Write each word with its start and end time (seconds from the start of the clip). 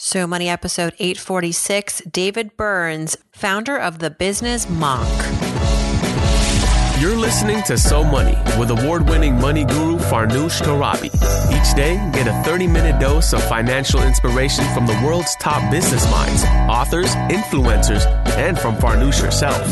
So 0.00 0.28
Money 0.28 0.48
episode 0.48 0.94
846, 1.00 2.02
David 2.02 2.56
Burns, 2.56 3.16
founder 3.32 3.76
of 3.76 3.98
the 3.98 4.10
Business 4.10 4.70
Monk. 4.70 5.08
You're 7.00 7.16
listening 7.16 7.64
to 7.64 7.76
So 7.76 8.04
Money 8.04 8.38
with 8.60 8.70
award 8.70 9.08
winning 9.08 9.40
money 9.40 9.64
guru 9.64 9.98
Farnoosh 9.98 10.62
Torabi. 10.62 11.06
Each 11.50 11.74
day, 11.74 11.96
get 12.14 12.28
a 12.28 12.42
30 12.48 12.68
minute 12.68 13.00
dose 13.00 13.32
of 13.32 13.42
financial 13.48 14.00
inspiration 14.04 14.64
from 14.72 14.86
the 14.86 14.94
world's 15.04 15.34
top 15.40 15.68
business 15.68 16.08
minds, 16.12 16.44
authors, 16.70 17.12
influencers, 17.26 18.06
and 18.36 18.56
from 18.56 18.76
Farnoosh 18.76 19.20
herself. 19.20 19.66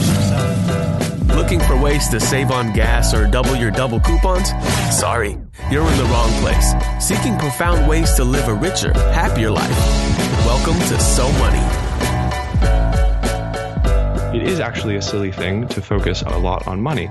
Looking 1.37 1.61
for 1.61 1.79
ways 1.79 2.09
to 2.09 2.19
save 2.19 2.51
on 2.51 2.73
gas 2.73 3.13
or 3.13 3.27
double 3.27 3.55
your 3.55 3.71
double 3.71 4.01
coupons? 4.01 4.49
Sorry, 4.91 5.37
you're 5.71 5.87
in 5.87 5.99
the 5.99 6.09
wrong 6.11 6.31
place. 6.41 6.73
Seeking 6.99 7.39
profound 7.39 7.87
ways 7.87 8.15
to 8.15 8.25
live 8.25 8.49
a 8.49 8.55
richer, 8.55 8.95
happier 9.13 9.51
life. 9.51 9.79
Welcome 10.47 10.79
to 10.89 10.99
So 10.99 11.31
Money 11.33 11.87
it 14.35 14.43
is 14.43 14.61
actually 14.61 14.97
a 14.97 15.03
silly 15.03 15.33
thing 15.33 15.67
to 15.67 15.81
focus 15.81 16.21
a 16.21 16.37
lot 16.37 16.67
on 16.67 16.83
money 16.83 17.09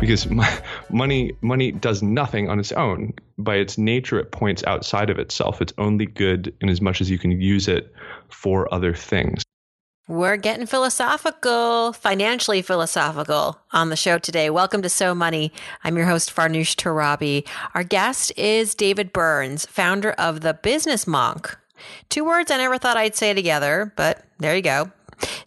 because 0.00 0.26
money 0.90 1.32
money 1.40 1.70
does 1.70 2.02
nothing 2.02 2.48
on 2.48 2.58
its 2.58 2.72
own 2.72 3.12
by 3.38 3.54
its 3.56 3.78
nature 3.78 4.18
it 4.18 4.32
points 4.32 4.64
outside 4.64 5.08
of 5.08 5.20
itself 5.20 5.62
it's 5.62 5.72
only 5.78 6.04
good 6.04 6.52
in 6.60 6.68
as 6.68 6.80
much 6.80 7.00
as 7.00 7.08
you 7.08 7.16
can 7.16 7.30
use 7.30 7.68
it 7.68 7.92
for 8.28 8.72
other 8.74 8.92
things 8.92 9.43
we're 10.06 10.36
getting 10.36 10.66
philosophical, 10.66 11.92
financially 11.94 12.60
philosophical 12.60 13.58
on 13.72 13.88
the 13.88 13.96
show 13.96 14.18
today. 14.18 14.50
Welcome 14.50 14.82
to 14.82 14.88
So 14.90 15.14
Money. 15.14 15.50
I'm 15.82 15.96
your 15.96 16.06
host, 16.06 16.34
Farnoosh 16.34 16.76
Torabi. 16.76 17.46
Our 17.74 17.84
guest 17.84 18.30
is 18.36 18.74
David 18.74 19.12
Burns, 19.14 19.64
founder 19.64 20.12
of 20.12 20.42
The 20.42 20.54
Business 20.54 21.06
Monk. 21.06 21.56
Two 22.10 22.24
words 22.24 22.50
I 22.50 22.58
never 22.58 22.76
thought 22.76 22.98
I'd 22.98 23.16
say 23.16 23.32
together, 23.32 23.94
but 23.96 24.24
there 24.38 24.54
you 24.54 24.62
go. 24.62 24.90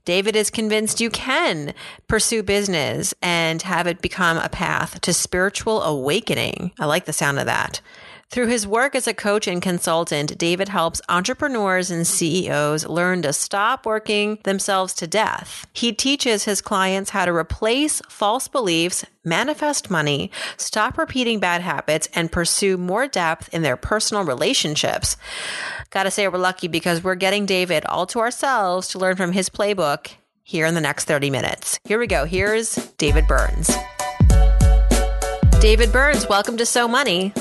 David 0.06 0.36
is 0.36 0.50
convinced 0.50 1.02
you 1.02 1.12
can 1.12 1.74
pursue 2.08 2.42
business 2.42 3.14
and 3.22 3.62
have 3.62 3.86
it 3.86 4.02
become 4.02 4.38
a 4.38 4.50
path 4.50 5.02
to 5.02 5.14
spiritual 5.14 5.84
awakening. 5.84 6.72
I 6.80 6.86
like 6.86 7.06
the 7.06 7.14
sound 7.14 7.38
of 7.38 7.46
that. 7.46 7.80
Through 8.30 8.48
his 8.48 8.68
work 8.68 8.94
as 8.94 9.08
a 9.08 9.14
coach 9.14 9.48
and 9.48 9.62
consultant, 9.62 10.38
David 10.38 10.68
helps 10.68 11.02
entrepreneurs 11.08 11.90
and 11.90 12.06
CEOs 12.06 12.86
learn 12.86 13.22
to 13.22 13.32
stop 13.32 13.86
working 13.86 14.40
themselves 14.44 14.94
to 14.96 15.08
death. 15.08 15.66
He 15.72 15.94
teaches 15.94 16.44
his 16.44 16.62
clients 16.62 17.12
how 17.12 17.24
to 17.24 17.34
replace 17.34 18.02
false 18.10 18.50
beliefs, 18.50 19.06
manifest 19.24 19.90
money, 19.90 20.30
stop 20.58 20.98
repeating 20.98 21.40
bad 21.40 21.62
habits, 21.62 22.10
and 22.14 22.30
pursue 22.30 22.78
more 22.78 23.08
depth 23.08 23.48
in 23.54 23.62
their 23.62 23.78
personal 23.78 24.26
relationships. 24.26 25.16
Gotta 25.90 26.12
say, 26.12 26.28
we're 26.28 26.38
lucky 26.38 26.68
because 26.68 27.02
we're 27.02 27.16
getting 27.16 27.46
David 27.46 27.86
all 27.86 28.06
to 28.08 28.20
ourselves 28.20 28.90
to 28.90 29.00
learn 29.00 29.16
from 29.16 29.32
his 29.32 29.50
playbook 29.50 30.12
here 30.44 30.66
in 30.66 30.76
the 30.76 30.82
next 30.82 31.06
30 31.06 31.30
minutes. 31.30 31.80
Here 31.86 31.98
we 31.98 32.08
go. 32.08 32.26
Here's 32.26 32.76
David 32.98 33.26
Burns. 33.26 33.72
David 35.62 35.94
Burns, 35.94 36.28
welcome 36.28 36.58
to 36.58 36.66
So 36.66 36.90
Money. 36.90 37.34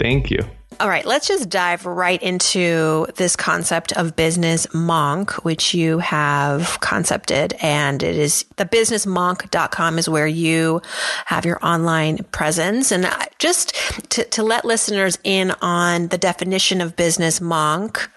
Thank 0.00 0.30
you. 0.30 0.38
All 0.80 0.88
right, 0.88 1.04
let's 1.04 1.28
just 1.28 1.50
dive 1.50 1.84
right 1.84 2.22
into 2.22 3.06
this 3.16 3.36
concept 3.36 3.92
of 3.92 4.16
business 4.16 4.66
monk, 4.72 5.44
which 5.44 5.74
you 5.74 5.98
have 5.98 6.80
concepted. 6.80 7.54
And 7.60 8.02
it 8.02 8.16
is 8.16 8.46
the 8.56 8.64
businessmonk.com 8.64 9.98
is 9.98 10.08
where 10.08 10.26
you 10.26 10.80
have 11.26 11.44
your 11.44 11.62
online 11.62 12.24
presence. 12.32 12.92
And 12.92 13.06
just 13.38 13.74
to, 14.10 14.24
to 14.24 14.42
let 14.42 14.64
listeners 14.64 15.18
in 15.22 15.50
on 15.60 16.08
the 16.08 16.18
definition 16.18 16.80
of 16.80 16.96
business 16.96 17.42
monk, 17.42 18.08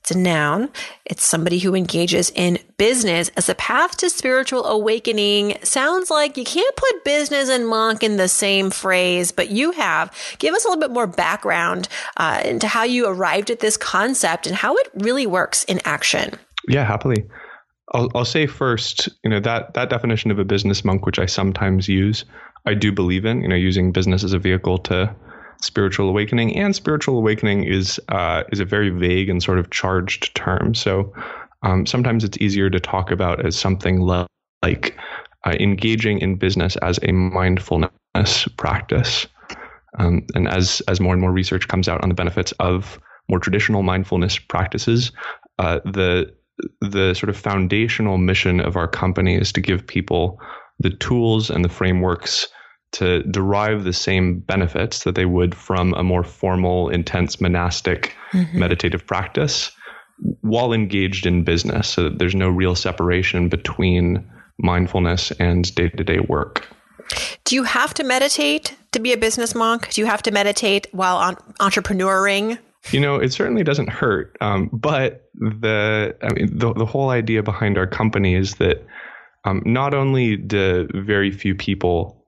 it's 0.00 0.10
a 0.10 0.18
noun. 0.18 0.70
It's 1.04 1.24
somebody 1.24 1.58
who 1.58 1.74
engages 1.74 2.30
in 2.34 2.58
business 2.78 3.30
as 3.36 3.48
a 3.48 3.54
path 3.54 3.98
to 3.98 4.08
spiritual 4.08 4.64
awakening. 4.64 5.58
Sounds 5.62 6.10
like 6.10 6.36
you 6.36 6.44
can't 6.44 6.74
put 6.74 7.04
business 7.04 7.50
and 7.50 7.68
monk 7.68 8.02
in 8.02 8.16
the 8.16 8.28
same 8.28 8.70
phrase, 8.70 9.30
but 9.30 9.50
you 9.50 9.72
have. 9.72 10.12
Give 10.38 10.54
us 10.54 10.64
a 10.64 10.68
little 10.68 10.80
bit 10.80 10.90
more 10.90 11.06
background 11.06 11.88
uh, 12.16 12.40
into 12.44 12.66
how 12.66 12.84
you 12.84 13.06
arrived 13.06 13.50
at 13.50 13.60
this 13.60 13.76
concept 13.76 14.46
and 14.46 14.56
how 14.56 14.74
it 14.76 14.90
really 14.94 15.26
works 15.26 15.64
in 15.64 15.80
action. 15.84 16.32
Yeah, 16.66 16.84
happily. 16.84 17.26
I'll, 17.92 18.10
I'll 18.14 18.24
say 18.24 18.46
first, 18.46 19.08
you 19.22 19.30
know, 19.30 19.40
that, 19.40 19.74
that 19.74 19.90
definition 19.90 20.30
of 20.30 20.38
a 20.38 20.44
business 20.44 20.84
monk, 20.84 21.04
which 21.04 21.18
I 21.18 21.26
sometimes 21.26 21.88
use, 21.88 22.24
I 22.66 22.74
do 22.74 22.90
believe 22.90 23.24
in, 23.24 23.42
you 23.42 23.48
know, 23.48 23.56
using 23.56 23.92
business 23.92 24.24
as 24.24 24.32
a 24.32 24.38
vehicle 24.38 24.78
to 24.78 25.14
spiritual 25.62 26.08
awakening, 26.08 26.56
and 26.56 26.74
spiritual 26.74 27.18
awakening 27.18 27.64
is 27.64 28.00
uh, 28.08 28.44
is 28.52 28.60
a 28.60 28.64
very 28.64 28.90
vague 28.90 29.28
and 29.28 29.42
sort 29.42 29.58
of 29.58 29.70
charged 29.70 30.34
term. 30.34 30.74
So 30.74 31.12
um, 31.62 31.86
sometimes 31.86 32.24
it's 32.24 32.38
easier 32.38 32.70
to 32.70 32.80
talk 32.80 33.10
about 33.10 33.44
as 33.44 33.56
something 33.56 34.00
like 34.00 34.96
uh, 35.44 35.56
engaging 35.58 36.18
in 36.20 36.36
business 36.36 36.76
as 36.76 36.98
a 37.02 37.12
mindfulness 37.12 38.48
practice. 38.56 39.26
Um, 39.98 40.26
and 40.34 40.48
as 40.48 40.80
as 40.88 41.00
more 41.00 41.12
and 41.12 41.20
more 41.20 41.32
research 41.32 41.68
comes 41.68 41.88
out 41.88 42.02
on 42.02 42.08
the 42.08 42.14
benefits 42.14 42.52
of 42.60 43.00
more 43.28 43.38
traditional 43.38 43.82
mindfulness 43.82 44.38
practices, 44.38 45.12
uh, 45.58 45.80
the 45.84 46.32
the 46.80 47.14
sort 47.14 47.30
of 47.30 47.36
foundational 47.36 48.18
mission 48.18 48.60
of 48.60 48.76
our 48.76 48.88
company 48.88 49.36
is 49.36 49.52
to 49.52 49.60
give 49.60 49.86
people 49.86 50.38
the 50.78 50.90
tools 50.90 51.50
and 51.50 51.64
the 51.64 51.68
frameworks 51.68 52.48
to 52.92 53.22
derive 53.24 53.84
the 53.84 53.92
same 53.92 54.40
benefits 54.40 55.04
that 55.04 55.14
they 55.14 55.26
would 55.26 55.54
from 55.54 55.94
a 55.94 56.02
more 56.02 56.24
formal, 56.24 56.88
intense 56.88 57.40
monastic 57.40 58.14
mm-hmm. 58.32 58.58
meditative 58.58 59.06
practice 59.06 59.70
while 60.42 60.72
engaged 60.72 61.24
in 61.24 61.44
business 61.44 61.88
so 61.88 62.04
that 62.04 62.18
there's 62.18 62.34
no 62.34 62.48
real 62.48 62.74
separation 62.74 63.48
between 63.48 64.28
mindfulness 64.58 65.30
and 65.32 65.74
day 65.74 65.88
to 65.88 66.04
day 66.04 66.18
work. 66.20 66.66
Do 67.44 67.54
you 67.54 67.64
have 67.64 67.94
to 67.94 68.04
meditate 68.04 68.76
to 68.92 69.00
be 69.00 69.12
a 69.12 69.16
business 69.16 69.54
monk? 69.54 69.90
Do 69.90 70.00
you 70.00 70.06
have 70.06 70.22
to 70.22 70.30
meditate 70.30 70.86
while 70.92 71.16
on 71.16 71.36
entrepreneuring? 71.58 72.58
You 72.92 73.00
know, 73.00 73.16
it 73.16 73.32
certainly 73.32 73.64
doesn't 73.64 73.88
hurt. 73.88 74.36
Um, 74.40 74.70
but 74.72 75.30
the, 75.34 76.16
I 76.22 76.32
mean, 76.32 76.58
the, 76.58 76.72
the 76.72 76.86
whole 76.86 77.10
idea 77.10 77.42
behind 77.42 77.78
our 77.78 77.86
company 77.86 78.34
is 78.34 78.56
that 78.56 78.84
um, 79.44 79.62
not 79.64 79.94
only 79.94 80.36
do 80.36 80.88
very 80.94 81.30
few 81.30 81.54
people 81.54 82.19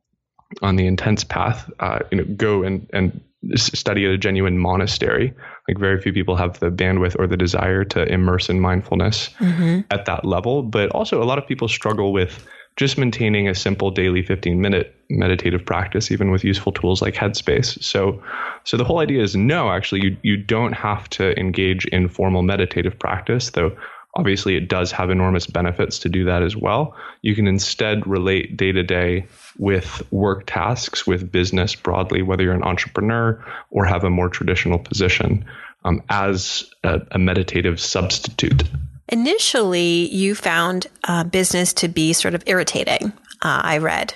on 0.61 0.77
the 0.77 0.87
intense 0.87 1.25
path, 1.25 1.71
uh, 1.81 2.01
you 2.11 2.19
know, 2.19 2.25
go 2.37 2.63
and 2.63 2.89
and 2.93 3.21
study 3.55 4.05
at 4.05 4.11
a 4.11 4.19
genuine 4.19 4.59
monastery. 4.59 5.33
Like 5.69 5.79
very 5.79 6.01
few 6.01 6.13
people 6.13 6.37
have 6.37 6.59
the 6.61 6.71
bandwidth 6.71 7.17
or 7.19 7.27
the 7.27 7.37
desire 7.37 7.85
to 7.85 8.05
immerse 8.05 8.49
in 8.49 8.61
mindfulness 8.61 9.31
mm-hmm. 9.39 9.81
at 9.91 10.05
that 10.07 10.25
level. 10.25 10.63
But 10.63 10.91
also, 10.91 11.23
a 11.23 11.25
lot 11.25 11.39
of 11.39 11.47
people 11.47 11.69
struggle 11.69 12.13
with 12.13 12.47
just 12.77 12.97
maintaining 12.97 13.49
a 13.49 13.55
simple 13.55 13.91
daily 13.91 14.23
15 14.23 14.61
minute 14.61 14.95
meditative 15.11 15.65
practice, 15.65 16.11
even 16.11 16.31
with 16.31 16.43
useful 16.45 16.73
tools 16.73 17.03
like 17.03 17.15
Headspace. 17.15 17.83
So, 17.83 18.23
so 18.65 18.77
the 18.77 18.85
whole 18.85 19.01
idea 19.01 19.23
is 19.23 19.37
no, 19.37 19.71
actually, 19.71 20.03
you 20.05 20.17
you 20.23 20.37
don't 20.37 20.73
have 20.73 21.09
to 21.11 21.39
engage 21.39 21.85
in 21.87 22.09
formal 22.09 22.43
meditative 22.43 22.99
practice, 22.99 23.51
though 23.51 23.77
Obviously, 24.15 24.57
it 24.57 24.69
does 24.69 24.93
have 24.93 25.09
enormous 25.09 25.47
benefits 25.47 25.99
to 26.01 26.09
do 26.09 26.25
that 26.25 26.43
as 26.43 26.55
well. 26.55 26.95
You 27.23 27.35
can 27.35 27.47
instead 27.47 28.07
relate 28.07 28.57
day 28.59 28.71
to 28.71 28.83
day 28.83 29.27
with 29.59 30.03
work 30.11 30.45
tasks, 30.47 31.07
with 31.07 31.31
business 31.31 31.75
broadly, 31.75 32.23
whether 32.23 32.43
you're 32.43 32.55
an 32.55 32.63
entrepreneur 32.63 33.43
or 33.71 33.85
have 33.85 34.05
a 34.05 34.11
more 34.11 34.29
traditional 34.29 34.79
position 34.79 35.45
um, 35.85 36.03
as 36.09 36.71
a, 36.85 37.01
a, 37.11 37.19
meditative 37.19 37.81
substitute. 37.81 38.63
Initially, 39.09 40.09
you 40.15 40.35
found 40.35 40.87
uh, 41.05 41.25
business 41.25 41.73
to 41.75 41.89
be 41.89 42.13
sort 42.13 42.35
of 42.35 42.45
irritating. 42.47 43.13
Uh, 43.43 43.61
I 43.65 43.79
read, 43.79 44.15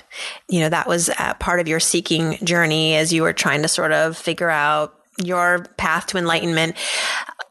you 0.48 0.60
know, 0.60 0.68
that 0.68 0.86
was 0.86 1.08
uh, 1.10 1.34
part 1.34 1.58
of 1.58 1.66
your 1.66 1.80
seeking 1.80 2.36
journey 2.44 2.94
as 2.94 3.12
you 3.12 3.22
were 3.22 3.32
trying 3.32 3.62
to 3.62 3.68
sort 3.68 3.92
of 3.92 4.16
figure 4.16 4.48
out 4.48 4.94
your 5.22 5.64
path 5.76 6.06
to 6.08 6.18
enlightenment. 6.18 6.76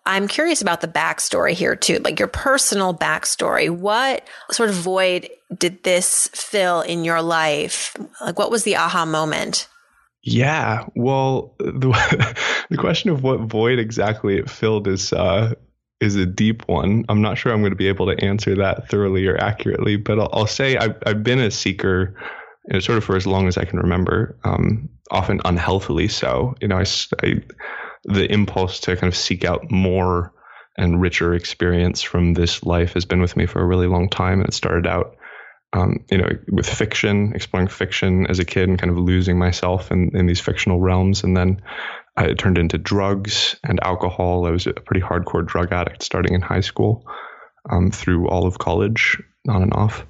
I'm 0.05 0.27
curious 0.27 0.61
about 0.61 0.81
the 0.81 0.87
backstory 0.87 1.51
here 1.51 1.75
too, 1.75 1.99
like 1.99 2.19
your 2.19 2.27
personal 2.27 2.93
backstory. 2.93 3.69
What 3.69 4.25
sort 4.51 4.69
of 4.69 4.75
void 4.75 5.29
did 5.57 5.83
this 5.83 6.27
fill 6.33 6.81
in 6.81 7.03
your 7.03 7.21
life? 7.21 7.95
Like, 8.21 8.39
what 8.39 8.51
was 8.51 8.63
the 8.63 8.75
aha 8.75 9.05
moment? 9.05 9.67
Yeah, 10.23 10.85
well, 10.95 11.55
the, 11.59 12.35
the 12.69 12.77
question 12.77 13.11
of 13.11 13.23
what 13.23 13.41
void 13.41 13.79
exactly 13.79 14.37
it 14.37 14.49
filled 14.49 14.87
is 14.87 15.13
uh, 15.13 15.53
is 16.01 16.15
a 16.15 16.25
deep 16.25 16.67
one. 16.67 17.05
I'm 17.09 17.21
not 17.21 17.37
sure 17.37 17.53
I'm 17.53 17.61
going 17.61 17.71
to 17.71 17.77
be 17.77 17.87
able 17.87 18.07
to 18.07 18.23
answer 18.23 18.55
that 18.55 18.89
thoroughly 18.89 19.27
or 19.27 19.37
accurately, 19.37 19.95
but 19.95 20.19
I'll, 20.19 20.29
I'll 20.33 20.47
say 20.47 20.77
I've, 20.77 20.97
I've 21.05 21.23
been 21.23 21.39
a 21.39 21.51
seeker 21.51 22.15
you 22.67 22.73
know, 22.73 22.79
sort 22.79 22.97
of 22.97 23.03
for 23.03 23.15
as 23.15 23.27
long 23.27 23.47
as 23.47 23.57
I 23.57 23.65
can 23.65 23.79
remember, 23.79 24.37
um, 24.43 24.89
often 25.11 25.39
unhealthily 25.45 26.07
so. 26.07 26.55
You 26.61 26.67
know, 26.67 26.77
I, 26.77 26.85
I 27.23 27.41
the 28.05 28.31
impulse 28.31 28.79
to 28.81 28.95
kind 28.95 29.11
of 29.11 29.17
seek 29.17 29.45
out 29.45 29.69
more 29.71 30.31
and 30.77 31.01
richer 31.01 31.33
experience 31.33 32.01
from 32.01 32.33
this 32.33 32.63
life 32.63 32.93
has 32.93 33.05
been 33.05 33.21
with 33.21 33.37
me 33.37 33.45
for 33.45 33.61
a 33.61 33.65
really 33.65 33.87
long 33.87 34.09
time. 34.09 34.39
And 34.39 34.49
it 34.49 34.53
started 34.53 34.87
out 34.87 35.15
um, 35.75 36.05
you 36.09 36.17
know, 36.17 36.29
with 36.47 36.69
fiction, 36.69 37.33
exploring 37.35 37.67
fiction 37.67 38.27
as 38.27 38.39
a 38.39 38.45
kid 38.45 38.69
and 38.69 38.79
kind 38.79 38.91
of 38.91 38.97
losing 38.97 39.37
myself 39.37 39.91
in, 39.91 40.15
in 40.15 40.25
these 40.25 40.39
fictional 40.39 40.79
realms. 40.79 41.23
And 41.23 41.35
then 41.35 41.61
I 42.15 42.33
turned 42.33 42.57
into 42.57 42.77
drugs 42.77 43.57
and 43.61 43.83
alcohol. 43.83 44.45
I 44.45 44.51
was 44.51 44.67
a 44.67 44.73
pretty 44.73 45.01
hardcore 45.01 45.45
drug 45.45 45.73
addict 45.73 46.01
starting 46.01 46.33
in 46.33 46.41
high 46.41 46.61
school 46.61 47.05
um, 47.69 47.91
through 47.91 48.29
all 48.29 48.47
of 48.47 48.57
college, 48.57 49.21
on 49.49 49.63
and 49.63 49.73
off. 49.73 50.05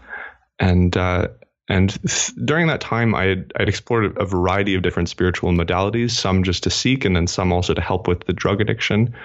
And 0.60 0.96
uh, 0.96 1.30
and 1.68 1.90
th- 1.90 2.32
during 2.46 2.68
that 2.68 2.82
time, 2.82 3.16
I 3.16 3.24
had 3.24 3.52
I'd 3.60 3.68
explored 3.68 4.18
a 4.20 4.26
variety 4.26 4.76
of 4.76 4.84
different 4.84 5.10
spiritual 5.10 5.52
modalities, 5.52 6.12
some 6.12 6.44
just 6.44 6.64
to 6.64 6.70
seek, 6.70 7.06
and 7.06 7.16
then 7.16 7.26
some 7.26 7.52
also 7.52 7.74
to 7.74 7.82
help 7.82 8.08
with 8.08 8.24
the 8.26 8.34
drug 8.34 8.62
addiction. 8.62 9.16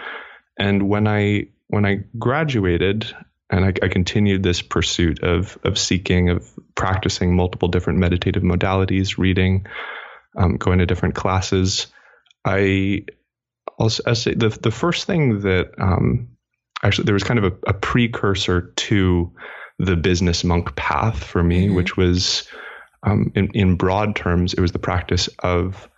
And 0.59 0.89
when 0.89 1.07
I 1.07 1.49
when 1.69 1.85
I 1.85 2.05
graduated, 2.19 3.15
and 3.51 3.65
I, 3.65 3.73
I, 3.83 3.89
continued 3.89 4.43
this 4.43 4.63
pursuit 4.63 5.23
of 5.23 5.59
of 5.65 5.79
seeking, 5.79 6.31
of 6.31 6.49
practicing 6.75 7.35
multiple 7.35 7.69
different 7.69 7.99
meditative 7.99 8.43
modalities, 8.43 9.19
reading, 9.19 9.67
um, 10.39 10.57
going 10.57 10.79
to 10.79 10.87
different 10.87 11.17
classes. 11.17 11.89
I 12.45 13.05
also 13.79 14.03
I 14.07 14.15
say 14.15 14.35
the 14.35 14.49
the 14.49 14.71
first 14.71 15.07
thing 15.07 15.41
that 15.41 15.73
um, 15.79 16.29
actually 16.83 17.05
there 17.05 17.15
was 17.15 17.25
kind 17.25 17.39
of 17.39 17.53
a, 17.53 17.71
a, 17.71 17.75
precursor 17.75 18.73
to 18.77 19.33
the 19.79 19.97
business 19.97 20.45
monk 20.45 20.77
path 20.77 21.23
for 21.23 21.43
me, 21.43 21.67
mm-hmm. 21.67 21.75
which 21.75 21.97
was 21.97 22.47
um, 23.03 23.33
in 23.35 23.51
in 23.55 23.77
broad 23.77 24.15
terms, 24.15 24.55
it 24.55 24.61
was 24.61 24.73
the 24.73 24.79
practice 24.79 25.29
of 25.41 25.89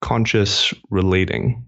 conscious 0.00 0.74
relating 0.90 1.66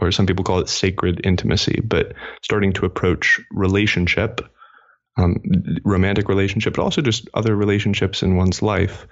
or 0.00 0.10
some 0.10 0.26
people 0.26 0.44
call 0.44 0.58
it 0.58 0.68
sacred 0.68 1.20
intimacy, 1.24 1.80
but 1.84 2.14
starting 2.42 2.72
to 2.72 2.84
approach 2.84 3.40
relationship 3.52 4.40
um, 5.16 5.36
romantic 5.84 6.28
relationship, 6.28 6.74
but 6.74 6.82
also 6.82 7.02
just 7.02 7.28
other 7.34 7.54
relationships 7.54 8.22
in 8.22 8.36
one's 8.36 8.62
life 8.62 9.06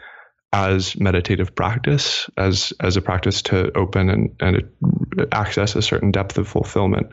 as 0.52 0.98
meditative 1.00 1.54
practice, 1.54 2.28
as 2.36 2.74
as 2.78 2.96
a 2.96 3.02
practice 3.02 3.42
to 3.42 3.74
open 3.76 4.10
and, 4.10 4.36
and 4.40 4.62
access 5.32 5.74
a 5.76 5.82
certain 5.82 6.10
depth 6.10 6.36
of 6.36 6.46
fulfillment 6.46 7.06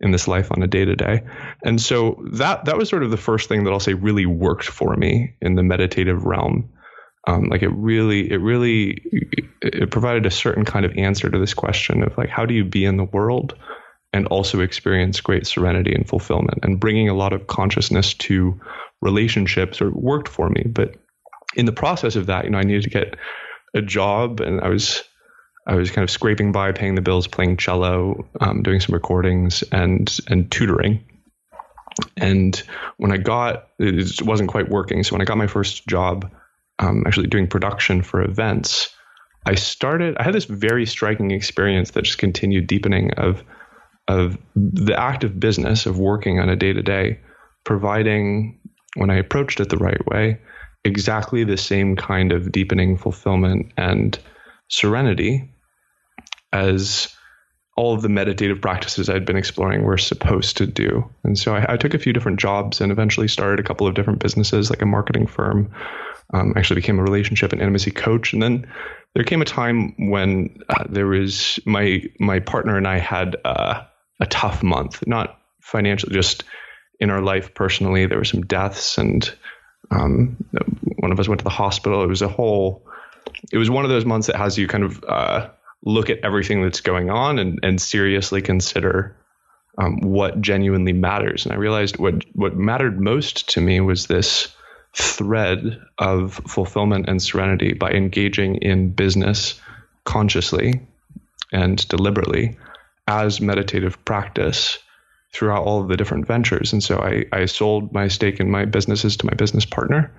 in 0.00 0.10
this 0.10 0.26
life 0.26 0.50
on 0.52 0.62
a 0.62 0.66
day 0.66 0.84
to 0.84 0.96
day. 0.96 1.22
And 1.62 1.80
so 1.80 2.24
that 2.32 2.64
that 2.64 2.78
was 2.78 2.88
sort 2.88 3.02
of 3.02 3.10
the 3.10 3.16
first 3.16 3.48
thing 3.48 3.64
that 3.64 3.72
I'll 3.72 3.80
say 3.80 3.94
really 3.94 4.26
worked 4.26 4.64
for 4.64 4.96
me 4.96 5.34
in 5.42 5.54
the 5.54 5.62
meditative 5.62 6.24
realm. 6.24 6.70
Um, 7.26 7.48
like 7.50 7.62
it 7.62 7.68
really, 7.68 8.30
it 8.30 8.38
really, 8.38 9.02
it 9.60 9.90
provided 9.90 10.24
a 10.24 10.30
certain 10.30 10.64
kind 10.64 10.86
of 10.86 10.96
answer 10.96 11.28
to 11.28 11.38
this 11.38 11.52
question 11.52 12.02
of 12.02 12.16
like, 12.16 12.30
how 12.30 12.46
do 12.46 12.54
you 12.54 12.64
be 12.64 12.86
in 12.86 12.96
the 12.96 13.04
world 13.04 13.54
and 14.12 14.26
also 14.28 14.60
experience 14.60 15.20
great 15.20 15.46
serenity 15.46 15.94
and 15.94 16.08
fulfillment 16.08 16.60
and 16.62 16.80
bringing 16.80 17.08
a 17.08 17.14
lot 17.14 17.32
of 17.32 17.46
consciousness 17.46 18.14
to 18.14 18.58
relationships 19.00 19.80
or 19.80 19.90
worked 19.90 20.28
for 20.28 20.48
me. 20.48 20.62
But 20.66 20.96
in 21.56 21.66
the 21.66 21.72
process 21.72 22.16
of 22.16 22.26
that 22.26 22.44
you 22.44 22.50
know 22.50 22.58
i 22.58 22.62
needed 22.62 22.82
to 22.82 22.90
get 22.90 23.16
a 23.74 23.82
job 23.82 24.40
and 24.40 24.60
i 24.60 24.68
was 24.68 25.02
i 25.66 25.74
was 25.74 25.90
kind 25.90 26.02
of 26.02 26.10
scraping 26.10 26.52
by 26.52 26.72
paying 26.72 26.94
the 26.94 27.00
bills 27.00 27.26
playing 27.26 27.56
cello 27.56 28.26
um, 28.40 28.62
doing 28.62 28.80
some 28.80 28.94
recordings 28.94 29.62
and 29.72 30.18
and 30.28 30.50
tutoring. 30.50 31.04
And 32.16 32.62
when 32.96 33.12
i 33.12 33.16
got 33.16 33.68
it 33.78 34.22
wasn't 34.22 34.50
quite 34.50 34.68
working. 34.68 35.02
So 35.02 35.14
when 35.14 35.22
i 35.22 35.24
got 35.24 35.36
my 35.36 35.46
first 35.46 35.86
job 35.86 36.30
um, 36.78 37.04
actually 37.06 37.26
doing 37.26 37.48
production 37.48 38.02
for 38.02 38.22
events 38.22 38.94
i 39.46 39.54
started 39.54 40.16
i 40.18 40.22
had 40.22 40.34
this 40.34 40.44
very 40.44 40.86
striking 40.86 41.32
experience 41.32 41.90
that 41.92 42.02
just 42.02 42.18
continued 42.18 42.66
deepening 42.66 43.12
of 43.14 43.42
of 44.08 44.38
the 44.56 44.98
active 44.98 45.38
business 45.38 45.86
of 45.86 45.98
working 45.98 46.40
on 46.40 46.48
a 46.48 46.56
day 46.56 46.72
to 46.72 46.82
day, 46.82 47.20
providing, 47.64 48.58
when 48.96 49.10
I 49.10 49.16
approached 49.16 49.60
it 49.60 49.68
the 49.68 49.76
right 49.76 50.04
way, 50.06 50.40
exactly 50.84 51.44
the 51.44 51.56
same 51.56 51.94
kind 51.94 52.32
of 52.32 52.50
deepening 52.50 52.96
fulfillment 52.96 53.72
and 53.76 54.18
serenity 54.68 55.52
as 56.52 57.14
all 57.76 57.94
of 57.94 58.02
the 58.02 58.08
meditative 58.08 58.60
practices 58.60 59.08
I'd 59.08 59.24
been 59.24 59.36
exploring 59.36 59.84
were 59.84 59.98
supposed 59.98 60.56
to 60.56 60.66
do. 60.66 61.08
And 61.22 61.38
so 61.38 61.54
I, 61.54 61.74
I, 61.74 61.76
took 61.76 61.94
a 61.94 61.98
few 61.98 62.12
different 62.12 62.40
jobs 62.40 62.80
and 62.80 62.90
eventually 62.90 63.28
started 63.28 63.60
a 63.60 63.62
couple 63.62 63.86
of 63.86 63.94
different 63.94 64.18
businesses, 64.18 64.68
like 64.68 64.82
a 64.82 64.86
marketing 64.86 65.28
firm. 65.28 65.70
Um, 66.34 66.52
actually 66.56 66.74
became 66.74 66.98
a 66.98 67.02
relationship 67.02 67.52
and 67.52 67.60
intimacy 67.60 67.92
coach. 67.92 68.32
And 68.32 68.42
then 68.42 68.70
there 69.14 69.24
came 69.24 69.40
a 69.40 69.46
time 69.46 69.94
when 70.10 70.58
uh, 70.68 70.84
there 70.88 71.06
was 71.06 71.58
my 71.64 72.02
my 72.18 72.40
partner 72.40 72.76
and 72.76 72.86
I 72.86 72.98
had 72.98 73.36
uh, 73.44 73.82
a 74.20 74.26
tough 74.26 74.62
month, 74.62 75.06
not 75.06 75.40
financially, 75.60 76.14
just 76.14 76.44
in 77.00 77.10
our 77.10 77.20
life 77.20 77.54
personally. 77.54 78.06
There 78.06 78.18
were 78.18 78.24
some 78.24 78.42
deaths, 78.42 78.98
and 78.98 79.30
um, 79.90 80.36
one 80.98 81.12
of 81.12 81.20
us 81.20 81.28
went 81.28 81.40
to 81.40 81.44
the 81.44 81.50
hospital. 81.50 82.02
It 82.02 82.08
was 82.08 82.22
a 82.22 82.28
whole. 82.28 82.84
It 83.52 83.58
was 83.58 83.70
one 83.70 83.84
of 83.84 83.90
those 83.90 84.04
months 84.04 84.26
that 84.26 84.36
has 84.36 84.58
you 84.58 84.66
kind 84.66 84.84
of 84.84 85.04
uh, 85.04 85.48
look 85.84 86.10
at 86.10 86.20
everything 86.24 86.62
that's 86.62 86.80
going 86.80 87.10
on 87.10 87.38
and 87.38 87.60
and 87.62 87.80
seriously 87.80 88.42
consider 88.42 89.16
um, 89.78 90.00
what 90.00 90.40
genuinely 90.40 90.92
matters. 90.92 91.44
And 91.44 91.52
I 91.52 91.56
realized 91.56 91.98
what 91.98 92.24
what 92.32 92.56
mattered 92.56 93.00
most 93.00 93.50
to 93.50 93.60
me 93.60 93.80
was 93.80 94.06
this 94.06 94.48
thread 94.94 95.80
of 95.98 96.34
fulfillment 96.46 97.08
and 97.08 97.22
serenity 97.22 97.74
by 97.74 97.90
engaging 97.90 98.56
in 98.56 98.90
business 98.90 99.60
consciously 100.04 100.80
and 101.52 101.86
deliberately 101.88 102.56
as 103.08 103.40
meditative 103.40 104.04
practice 104.04 104.78
throughout 105.34 105.64
all 105.64 105.80
of 105.80 105.88
the 105.88 105.96
different 105.96 106.26
ventures. 106.26 106.72
And 106.72 106.84
so 106.84 106.98
I, 106.98 107.24
I 107.32 107.46
sold 107.46 107.92
my 107.92 108.06
stake 108.08 108.38
in 108.38 108.50
my 108.50 108.66
businesses 108.66 109.16
to 109.16 109.26
my 109.26 109.34
business 109.34 109.64
partner, 109.64 110.12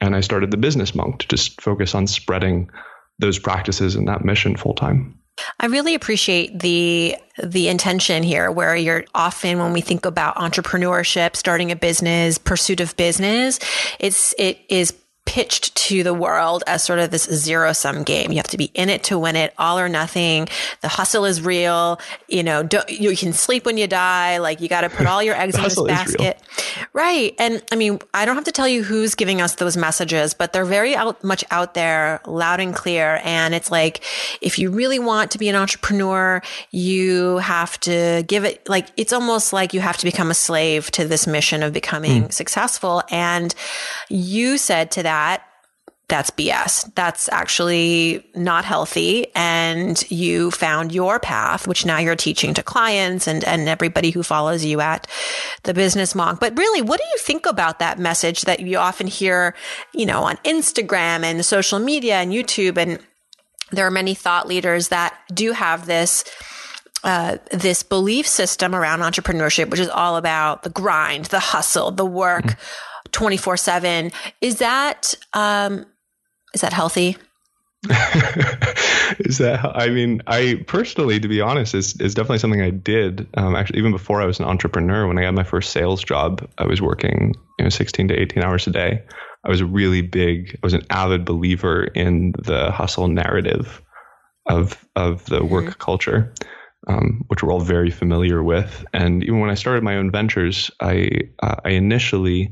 and 0.00 0.14
I 0.14 0.20
started 0.20 0.50
the 0.50 0.56
Business 0.56 0.94
Monk 0.94 1.20
to 1.20 1.28
just 1.28 1.60
focus 1.60 1.94
on 1.94 2.06
spreading 2.06 2.70
those 3.18 3.38
practices 3.38 3.96
and 3.96 4.06
that 4.08 4.24
mission 4.24 4.56
full 4.56 4.74
time. 4.74 5.18
I 5.58 5.66
really 5.66 5.94
appreciate 5.94 6.60
the 6.60 7.16
the 7.42 7.68
intention 7.68 8.22
here 8.22 8.52
where 8.52 8.76
you're 8.76 9.04
often 9.14 9.58
when 9.58 9.72
we 9.72 9.80
think 9.80 10.06
about 10.06 10.36
entrepreneurship, 10.36 11.34
starting 11.34 11.72
a 11.72 11.76
business, 11.76 12.38
pursuit 12.38 12.80
of 12.80 12.96
business, 12.96 13.58
it's 13.98 14.34
it 14.38 14.60
is 14.68 14.92
pitched 15.34 15.74
to 15.74 16.04
the 16.04 16.14
world 16.14 16.62
as 16.68 16.84
sort 16.84 17.00
of 17.00 17.10
this 17.10 17.24
zero 17.24 17.72
sum 17.72 18.04
game. 18.04 18.30
You 18.30 18.36
have 18.36 18.46
to 18.46 18.56
be 18.56 18.70
in 18.72 18.88
it 18.88 19.02
to 19.04 19.18
win 19.18 19.34
it, 19.34 19.52
all 19.58 19.80
or 19.80 19.88
nothing. 19.88 20.46
The 20.80 20.86
hustle 20.86 21.24
is 21.24 21.42
real. 21.42 21.98
You 22.28 22.44
know, 22.44 22.68
you 22.88 23.16
can 23.16 23.32
sleep 23.32 23.66
when 23.66 23.76
you 23.76 23.88
die. 23.88 24.38
Like 24.38 24.60
you 24.60 24.68
got 24.68 24.82
to 24.82 24.88
put 24.88 25.08
all 25.08 25.24
your 25.24 25.34
eggs 25.40 25.56
in 25.56 25.64
this 25.64 25.82
basket. 25.82 26.40
Right. 26.92 27.34
And 27.40 27.64
I 27.72 27.74
mean, 27.74 27.98
I 28.14 28.26
don't 28.26 28.36
have 28.36 28.44
to 28.44 28.52
tell 28.52 28.68
you 28.68 28.84
who's 28.84 29.16
giving 29.16 29.40
us 29.40 29.56
those 29.56 29.76
messages, 29.76 30.34
but 30.34 30.52
they're 30.52 30.64
very 30.64 30.94
out, 30.94 31.24
much 31.24 31.42
out 31.50 31.74
there, 31.74 32.20
loud 32.26 32.60
and 32.60 32.72
clear. 32.72 33.20
And 33.24 33.56
it's 33.56 33.72
like, 33.72 34.04
if 34.40 34.56
you 34.60 34.70
really 34.70 35.00
want 35.00 35.32
to 35.32 35.38
be 35.38 35.48
an 35.48 35.56
entrepreneur, 35.56 36.42
you 36.70 37.38
have 37.38 37.80
to 37.80 38.22
give 38.28 38.44
it 38.44 38.68
like, 38.68 38.86
it's 38.96 39.12
almost 39.12 39.52
like 39.52 39.74
you 39.74 39.80
have 39.80 39.96
to 39.96 40.04
become 40.04 40.30
a 40.30 40.34
slave 40.34 40.92
to 40.92 41.08
this 41.08 41.26
mission 41.26 41.64
of 41.64 41.72
becoming 41.72 42.24
mm. 42.24 42.32
successful. 42.32 43.02
And 43.10 43.52
you 44.08 44.58
said 44.58 44.92
to 44.92 45.02
that, 45.02 45.23
that 45.24 45.42
that's 46.08 46.30
BS. 46.30 46.94
That's 46.94 47.30
actually 47.30 48.24
not 48.34 48.64
healthy. 48.64 49.26
And 49.34 50.02
you 50.10 50.50
found 50.50 50.92
your 50.92 51.18
path, 51.18 51.66
which 51.66 51.86
now 51.86 51.98
you're 51.98 52.14
teaching 52.14 52.52
to 52.54 52.62
clients 52.62 53.26
and, 53.26 53.42
and 53.42 53.68
everybody 53.68 54.10
who 54.10 54.22
follows 54.22 54.64
you 54.64 54.80
at 54.80 55.06
the 55.62 55.72
business 55.72 56.14
monk. 56.14 56.40
But 56.40 56.56
really, 56.58 56.82
what 56.82 57.00
do 57.00 57.06
you 57.06 57.18
think 57.18 57.46
about 57.46 57.78
that 57.78 57.98
message 57.98 58.42
that 58.42 58.60
you 58.60 58.76
often 58.76 59.06
hear, 59.06 59.54
you 59.94 60.04
know, 60.04 60.24
on 60.24 60.36
Instagram 60.44 61.24
and 61.24 61.44
social 61.44 61.78
media 61.78 62.16
and 62.16 62.32
YouTube? 62.32 62.76
And 62.76 62.98
there 63.72 63.86
are 63.86 63.90
many 63.90 64.14
thought 64.14 64.46
leaders 64.46 64.88
that 64.88 65.18
do 65.32 65.52
have 65.52 65.86
this 65.86 66.24
uh, 67.02 67.36
this 67.50 67.82
belief 67.82 68.26
system 68.26 68.74
around 68.74 69.00
entrepreneurship, 69.00 69.68
which 69.70 69.80
is 69.80 69.90
all 69.90 70.16
about 70.16 70.62
the 70.62 70.70
grind, 70.70 71.26
the 71.26 71.40
hustle, 71.40 71.90
the 71.90 72.06
work. 72.06 72.44
Mm-hmm 72.44 72.90
24 73.14 73.56
7. 73.56 74.12
Is 74.40 74.56
that, 74.58 75.14
um, 75.32 75.86
is 76.52 76.60
that 76.60 76.72
healthy? 76.72 77.16
is 79.18 79.36
that 79.36 79.60
i 79.74 79.90
mean 79.90 80.22
i 80.26 80.58
personally 80.66 81.20
to 81.20 81.28
be 81.28 81.42
honest 81.42 81.74
is, 81.74 81.94
is 82.00 82.14
definitely 82.14 82.38
something 82.38 82.62
i 82.62 82.70
did 82.70 83.26
um, 83.34 83.54
actually 83.54 83.78
even 83.78 83.92
before 83.92 84.22
i 84.22 84.24
was 84.24 84.38
an 84.38 84.46
entrepreneur 84.46 85.06
when 85.06 85.18
i 85.18 85.20
got 85.20 85.34
my 85.34 85.44
first 85.44 85.70
sales 85.70 86.02
job 86.02 86.48
i 86.56 86.64
was 86.64 86.80
working 86.80 87.34
you 87.58 87.62
know 87.62 87.68
16 87.68 88.08
to 88.08 88.18
18 88.18 88.42
hours 88.42 88.66
a 88.66 88.70
day 88.70 89.02
i 89.44 89.50
was 89.50 89.60
a 89.60 89.66
really 89.66 90.00
big 90.00 90.54
i 90.54 90.60
was 90.62 90.72
an 90.72 90.80
avid 90.88 91.26
believer 91.26 91.84
in 91.84 92.32
the 92.38 92.70
hustle 92.70 93.08
narrative 93.08 93.82
of 94.48 94.82
of 94.96 95.26
the 95.26 95.40
mm-hmm. 95.40 95.48
work 95.48 95.78
culture 95.78 96.32
um, 96.88 97.22
which 97.28 97.42
we're 97.42 97.52
all 97.52 97.60
very 97.60 97.90
familiar 97.90 98.42
with 98.42 98.82
and 98.94 99.22
even 99.24 99.40
when 99.40 99.50
i 99.50 99.54
started 99.54 99.84
my 99.84 99.96
own 99.96 100.10
ventures 100.10 100.70
i 100.80 101.10
uh, 101.42 101.56
i 101.66 101.68
initially 101.68 102.50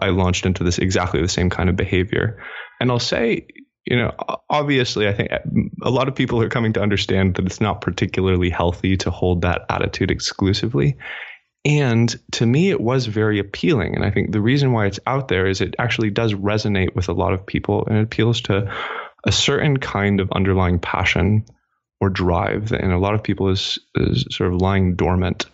I 0.00 0.08
launched 0.08 0.46
into 0.46 0.64
this 0.64 0.78
exactly 0.78 1.20
the 1.20 1.28
same 1.28 1.50
kind 1.50 1.68
of 1.68 1.76
behavior. 1.76 2.42
And 2.80 2.90
I'll 2.90 2.98
say, 2.98 3.46
you 3.84 3.96
know, 3.96 4.14
obviously, 4.50 5.08
I 5.08 5.14
think 5.14 5.30
a 5.82 5.90
lot 5.90 6.08
of 6.08 6.14
people 6.14 6.42
are 6.42 6.48
coming 6.48 6.72
to 6.74 6.82
understand 6.82 7.34
that 7.34 7.46
it's 7.46 7.60
not 7.60 7.80
particularly 7.80 8.50
healthy 8.50 8.96
to 8.98 9.10
hold 9.10 9.42
that 9.42 9.62
attitude 9.68 10.10
exclusively. 10.10 10.96
And 11.64 12.14
to 12.32 12.46
me, 12.46 12.70
it 12.70 12.80
was 12.80 13.06
very 13.06 13.38
appealing. 13.38 13.94
And 13.94 14.04
I 14.04 14.10
think 14.10 14.32
the 14.32 14.40
reason 14.40 14.72
why 14.72 14.86
it's 14.86 15.00
out 15.06 15.28
there 15.28 15.46
is 15.46 15.60
it 15.60 15.74
actually 15.78 16.10
does 16.10 16.34
resonate 16.34 16.94
with 16.94 17.08
a 17.08 17.14
lot 17.14 17.32
of 17.32 17.46
people 17.46 17.84
and 17.86 17.98
it 17.98 18.04
appeals 18.04 18.40
to 18.42 18.72
a 19.24 19.32
certain 19.32 19.76
kind 19.78 20.20
of 20.20 20.30
underlying 20.32 20.78
passion 20.78 21.44
or 22.00 22.08
drive 22.10 22.68
that 22.68 22.80
in 22.80 22.90
a 22.90 22.98
lot 22.98 23.14
of 23.14 23.22
people 23.22 23.48
is, 23.48 23.78
is 23.96 24.26
sort 24.30 24.52
of 24.52 24.60
lying 24.60 24.94
dormant. 24.94 25.46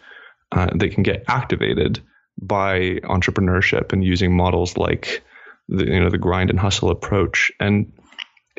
Uh, 0.52 0.68
they 0.74 0.88
can 0.88 1.02
get 1.02 1.24
activated 1.26 2.00
by 2.40 2.98
entrepreneurship 3.04 3.92
and 3.92 4.04
using 4.04 4.36
models 4.36 4.76
like 4.76 5.22
the 5.68 5.86
you 5.86 6.00
know 6.00 6.10
the 6.10 6.18
grind 6.18 6.50
and 6.50 6.58
hustle 6.58 6.90
approach. 6.90 7.52
And 7.60 7.92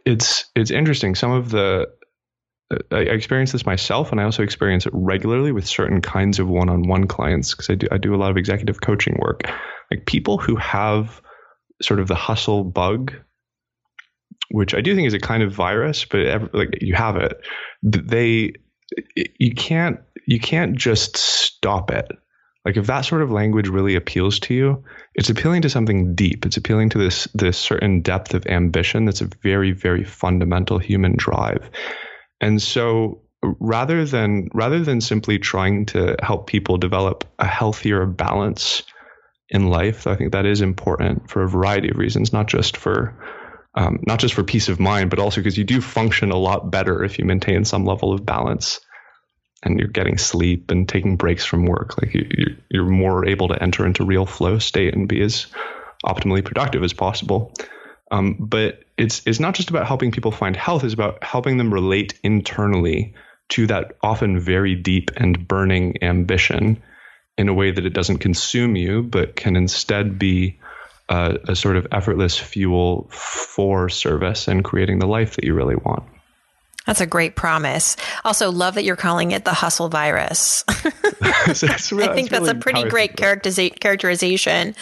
it's 0.06 0.46
it's 0.56 0.72
interesting. 0.72 1.16
Some 1.16 1.32
of 1.32 1.50
the 1.50 1.88
I 2.92 3.00
experience 3.00 3.52
this 3.52 3.66
myself, 3.66 4.12
and 4.12 4.20
I 4.20 4.24
also 4.24 4.42
experience 4.42 4.86
it 4.86 4.94
regularly 4.96 5.52
with 5.52 5.68
certain 5.68 6.02
kinds 6.02 6.40
of 6.40 6.48
one-on-one 6.48 7.08
clients 7.08 7.52
because 7.52 7.70
I 7.70 7.76
do 7.76 7.88
I 7.92 7.98
do 7.98 8.16
a 8.16 8.18
lot 8.18 8.32
of 8.32 8.38
executive 8.38 8.82
coaching 8.82 9.18
work. 9.20 9.42
Like 9.92 10.06
people 10.06 10.38
who 10.38 10.56
have 10.56 11.22
sort 11.82 12.00
of 12.00 12.08
the 12.08 12.16
hustle 12.16 12.64
bug, 12.64 13.14
which 14.50 14.74
I 14.74 14.82
do 14.82 14.96
think 14.96 15.08
is 15.08 15.14
a 15.14 15.20
kind 15.20 15.44
of 15.44 15.54
virus, 15.54 16.06
but 16.06 16.54
like 16.54 16.80
you 16.82 16.96
have 16.96 17.18
it, 17.18 17.34
they 17.84 18.54
you 19.14 19.54
can't 19.54 20.00
you 20.26 20.40
can't 20.40 20.76
just 20.76 21.18
stop 21.18 21.92
it. 21.92 22.08
Like 22.66 22.78
if 22.78 22.88
that 22.88 23.02
sort 23.02 23.22
of 23.22 23.32
language 23.32 23.68
really 23.68 23.96
appeals 23.96 24.40
to 24.42 24.54
you, 24.54 24.84
it's 25.14 25.30
appealing 25.30 25.62
to 25.62 25.70
something 25.70 26.16
deep. 26.16 26.46
It's 26.46 26.58
appealing 26.58 26.90
to 26.90 26.98
this 26.98 27.28
this 27.36 27.58
certain 27.58 28.02
depth 28.02 28.34
of 28.34 28.48
ambition 28.48 29.06
that's 29.06 29.22
a 29.22 29.30
very 29.44 29.72
very 29.72 30.04
fundamental 30.04 30.80
human 30.80 31.16
drive. 31.16 31.70
And 32.42 32.60
so 32.60 33.22
rather 33.60 34.04
than 34.06 34.50
rather 34.54 34.80
than 34.80 35.00
simply 35.00 35.38
trying 35.38 35.86
to 35.88 36.16
help 36.22 36.48
people 36.48 36.78
develop 36.78 37.24
a 37.38 37.46
healthier 37.46 38.08
balance 38.08 38.82
in 39.50 39.70
life, 39.70 40.08
I 40.08 40.16
think 40.16 40.32
that 40.32 40.48
is 40.48 40.62
important 40.62 41.30
for 41.30 41.44
a 41.44 41.50
variety 41.50 41.92
of 41.92 41.98
reasons, 41.98 42.34
not 42.34 42.48
just 42.48 42.78
for 42.78 43.16
um, 43.76 44.00
not 44.08 44.20
just 44.20 44.34
for 44.34 44.44
peace 44.44 44.70
of 44.70 44.80
mind, 44.80 45.12
but 45.12 45.20
also 45.20 45.42
because 45.42 45.58
you 45.58 45.66
do 45.66 45.82
function 45.82 46.32
a 46.32 46.38
lot 46.38 46.72
better 46.72 47.04
if 47.04 47.20
you 47.20 47.26
maintain 47.26 47.66
some 47.66 47.86
level 47.86 48.12
of 48.12 48.26
balance 48.26 48.80
and 49.66 49.80
you're 49.80 49.90
getting 49.90 50.18
sleep 50.18 50.72
and 50.72 50.88
taking 50.88 51.18
breaks 51.18 51.44
from 51.44 51.66
work. 51.66 52.02
Like 52.02 52.14
you, 52.14 52.56
you're 52.70 52.86
more 52.86 53.26
able 53.26 53.48
to 53.50 53.62
enter 53.62 53.86
into 53.86 54.06
real 54.06 54.26
flow 54.26 54.60
state 54.60 54.94
and 54.94 55.10
be 55.10 55.22
as 55.22 55.48
optimally 56.06 56.46
productive 56.46 56.84
as 56.84 56.94
possible. 56.94 57.52
Um, 58.12 58.38
but 58.40 58.84
it's 58.98 59.26
it's 59.26 59.40
not 59.40 59.56
just 59.56 59.72
about 59.72 59.88
helping 59.88 60.12
people 60.12 60.32
find 60.32 60.56
health; 60.56 60.84
it's 60.84 60.94
about 60.94 61.24
helping 61.24 61.58
them 61.58 61.74
relate 61.74 62.18
internally 62.24 63.16
to 63.50 63.68
that 63.68 63.98
often 64.02 64.40
very 64.40 64.76
deep 64.76 65.12
and 65.18 65.48
burning 65.48 66.04
ambition 66.04 66.82
in 67.38 67.50
a 67.50 67.54
way 67.54 67.72
that 67.72 67.86
it 67.86 67.94
doesn't 67.94 68.20
consume 68.20 68.76
you, 68.76 69.04
but 69.04 69.36
can 69.36 69.56
instead 69.56 70.18
be 70.18 70.60
a, 71.10 71.38
a 71.50 71.56
sort 71.56 71.76
of 71.76 71.88
effortless 71.92 72.38
fuel 72.38 73.08
for 73.12 73.90
service 73.90 74.48
and 74.48 74.64
creating 74.64 75.00
the 75.00 75.08
life 75.08 75.36
that 75.36 75.44
you 75.44 75.54
really 75.54 75.76
want. 75.76 76.04
That's 76.86 77.02
a 77.02 77.06
great 77.06 77.36
promise. 77.36 77.98
Also, 78.24 78.52
love 78.52 78.76
that 78.76 78.84
you're 78.84 78.96
calling 78.96 79.32
it 79.32 79.44
the 79.44 79.54
hustle 79.54 79.90
virus. 79.90 80.64
really, 80.84 80.94
I 80.94 82.14
think 82.14 82.30
that's, 82.30 82.42
really 82.42 82.52
a 82.52 82.56
pretty 82.56 82.84
great 82.84 83.16
characterization. 83.16 84.76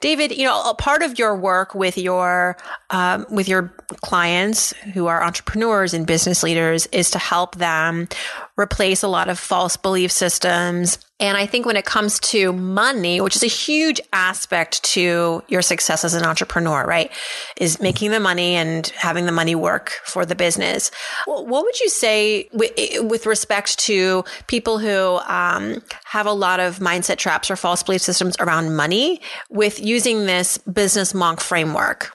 David, 0.00 0.36
you 0.36 0.44
know, 0.44 0.70
a 0.70 0.74
part 0.74 1.02
of 1.02 1.18
your 1.18 1.34
work 1.36 1.74
with 1.74 1.98
your 1.98 2.56
um, 2.90 3.26
with 3.30 3.48
your 3.48 3.74
clients 4.02 4.72
who 4.94 5.06
are 5.06 5.22
entrepreneurs 5.22 5.92
and 5.92 6.06
business 6.06 6.42
leaders 6.42 6.86
is 6.92 7.10
to 7.10 7.18
help 7.18 7.56
them 7.56 8.08
replace 8.56 9.02
a 9.02 9.08
lot 9.08 9.28
of 9.28 9.38
false 9.38 9.76
belief 9.76 10.12
systems 10.12 10.98
and 11.20 11.38
I 11.38 11.46
think 11.46 11.64
when 11.64 11.76
it 11.76 11.84
comes 11.84 12.18
to 12.20 12.52
money, 12.52 13.20
which 13.20 13.36
is 13.36 13.44
a 13.44 13.48
huge 13.48 14.00
aspect 14.12 14.82
to 14.94 15.44
your 15.46 15.62
success 15.62 16.04
as 16.04 16.12
an 16.14 16.24
entrepreneur, 16.24 16.84
right? 16.84 17.10
Is 17.56 17.80
making 17.80 18.10
the 18.10 18.18
money 18.18 18.56
and 18.56 18.88
having 18.88 19.24
the 19.24 19.32
money 19.32 19.54
work 19.54 19.92
for 20.04 20.26
the 20.26 20.34
business. 20.34 20.90
What 21.26 21.64
would 21.64 21.80
you 21.80 21.88
say 21.88 22.48
with 22.52 23.26
respect 23.26 23.78
to 23.80 24.24
people 24.48 24.78
who 24.78 25.18
um, 25.28 25.82
have 26.04 26.26
a 26.26 26.32
lot 26.32 26.58
of 26.58 26.80
mindset 26.80 27.16
traps 27.16 27.48
or 27.48 27.54
false 27.54 27.84
belief 27.84 28.02
systems 28.02 28.36
around 28.40 28.74
money 28.74 29.20
with 29.50 29.78
using 29.78 30.26
this 30.26 30.58
business 30.58 31.14
monk 31.14 31.40
framework? 31.40 32.10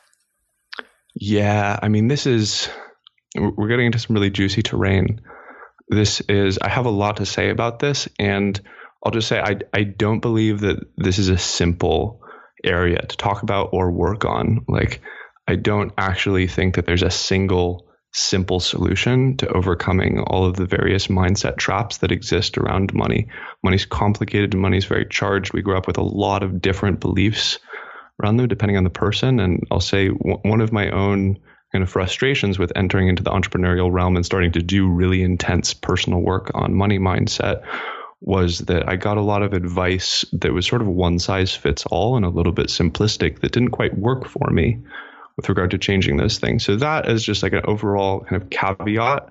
Yeah. 1.15 1.79
I 1.81 1.87
mean, 1.87 2.09
this 2.09 2.25
is, 2.25 2.69
we're 3.35 3.69
getting 3.69 3.85
into 3.85 3.99
some 3.99 4.13
really 4.13 4.29
juicy 4.29 4.61
terrain. 4.61 5.21
This 5.89 6.21
is, 6.21 6.59
I 6.59 6.69
have 6.69 6.85
a 6.85 6.91
lot 6.91 7.17
to 7.17 7.25
say 7.25 7.49
about 7.49 7.79
this. 7.79 8.07
And 8.17 8.59
I'll 9.03 9.11
just 9.11 9.27
say 9.27 9.39
I 9.39 9.57
I 9.73 9.83
don't 9.83 10.19
believe 10.19 10.61
that 10.61 10.77
this 10.97 11.19
is 11.19 11.29
a 11.29 11.37
simple 11.37 12.21
area 12.63 13.01
to 13.01 13.17
talk 13.17 13.43
about 13.43 13.69
or 13.71 13.91
work 13.91 14.25
on. 14.25 14.65
Like 14.67 15.01
I 15.47 15.55
don't 15.55 15.93
actually 15.97 16.47
think 16.47 16.75
that 16.75 16.85
there's 16.85 17.03
a 17.03 17.09
single 17.09 17.87
simple 18.11 18.59
solution 18.59 19.37
to 19.37 19.47
overcoming 19.47 20.19
all 20.19 20.45
of 20.45 20.55
the 20.55 20.65
various 20.65 21.07
mindset 21.07 21.57
traps 21.57 21.99
that 21.99 22.11
exist 22.11 22.57
around 22.57 22.93
money. 22.93 23.27
Money's 23.63 23.85
complicated, 23.85 24.55
money's 24.55 24.85
very 24.85 25.05
charged. 25.05 25.53
We 25.53 25.61
grow 25.61 25.77
up 25.77 25.87
with 25.87 25.97
a 25.97 26.03
lot 26.03 26.41
of 26.41 26.61
different 26.61 26.99
beliefs 26.99 27.59
around 28.21 28.37
them 28.37 28.47
depending 28.47 28.77
on 28.77 28.83
the 28.83 28.89
person 28.89 29.39
and 29.39 29.63
I'll 29.71 29.79
say 29.79 30.07
one 30.09 30.59
of 30.59 30.73
my 30.73 30.89
own 30.89 31.39
kind 31.71 31.83
of 31.83 31.89
frustrations 31.89 32.57
with 32.57 32.71
entering 32.75 33.07
into 33.07 33.23
the 33.23 33.31
entrepreneurial 33.31 33.91
realm 33.91 34.15
and 34.15 34.25
starting 34.25 34.51
to 34.53 34.61
do 34.61 34.87
really 34.87 35.21
intense 35.21 35.73
personal 35.73 36.19
work 36.19 36.51
on 36.53 36.73
money 36.73 36.99
mindset 36.99 37.63
was 38.21 38.59
that 38.59 38.89
I 38.89 38.95
got 38.95 39.17
a 39.17 39.21
lot 39.21 39.43
of 39.43 39.53
advice 39.53 40.25
that 40.33 40.51
was 40.51 40.65
sort 40.65 40.81
of 40.81 40.87
one 40.87 41.19
size 41.19 41.55
fits 41.55 41.85
all 41.85 42.17
and 42.17 42.25
a 42.25 42.29
little 42.29 42.51
bit 42.51 42.67
simplistic 42.67 43.39
that 43.39 43.51
didn't 43.51 43.71
quite 43.71 43.97
work 43.97 44.27
for 44.27 44.49
me 44.49 44.79
with 45.37 45.47
regard 45.47 45.71
to 45.71 45.77
changing 45.77 46.17
those 46.17 46.37
things. 46.37 46.65
So 46.65 46.75
that 46.77 47.07
is 47.07 47.23
just 47.23 47.43
like 47.43 47.53
an 47.53 47.61
overall 47.63 48.21
kind 48.21 48.41
of 48.41 48.49
caveat. 48.49 49.29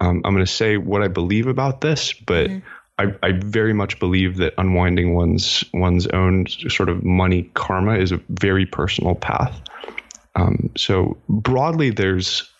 Um, 0.00 0.22
I'm 0.24 0.32
going 0.32 0.46
to 0.46 0.50
say 0.50 0.78
what 0.78 1.02
I 1.02 1.08
believe 1.08 1.46
about 1.46 1.82
this, 1.82 2.14
but 2.14 2.48
mm-hmm. 2.48 2.66
I, 2.98 3.28
I, 3.28 3.32
very 3.32 3.74
much 3.74 3.98
believe 3.98 4.38
that 4.38 4.54
unwinding 4.56 5.14
one's 5.14 5.64
one's 5.74 6.06
own 6.06 6.46
sort 6.46 6.88
of 6.88 7.04
money 7.04 7.50
karma 7.54 7.98
is 7.98 8.12
a 8.12 8.20
very 8.30 8.64
personal 8.64 9.14
path. 9.14 9.60
Um, 10.34 10.70
so 10.76 11.18
broadly, 11.28 11.90
there's 11.90 12.50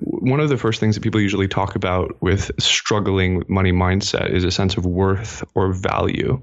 one 0.00 0.40
of 0.40 0.48
the 0.48 0.56
first 0.56 0.80
things 0.80 0.96
that 0.96 1.02
people 1.02 1.20
usually 1.20 1.48
talk 1.48 1.76
about 1.76 2.20
with 2.20 2.50
struggling 2.58 3.44
money 3.48 3.72
mindset 3.72 4.30
is 4.30 4.44
a 4.44 4.50
sense 4.50 4.76
of 4.76 4.84
worth 4.84 5.44
or 5.54 5.72
value. 5.72 6.42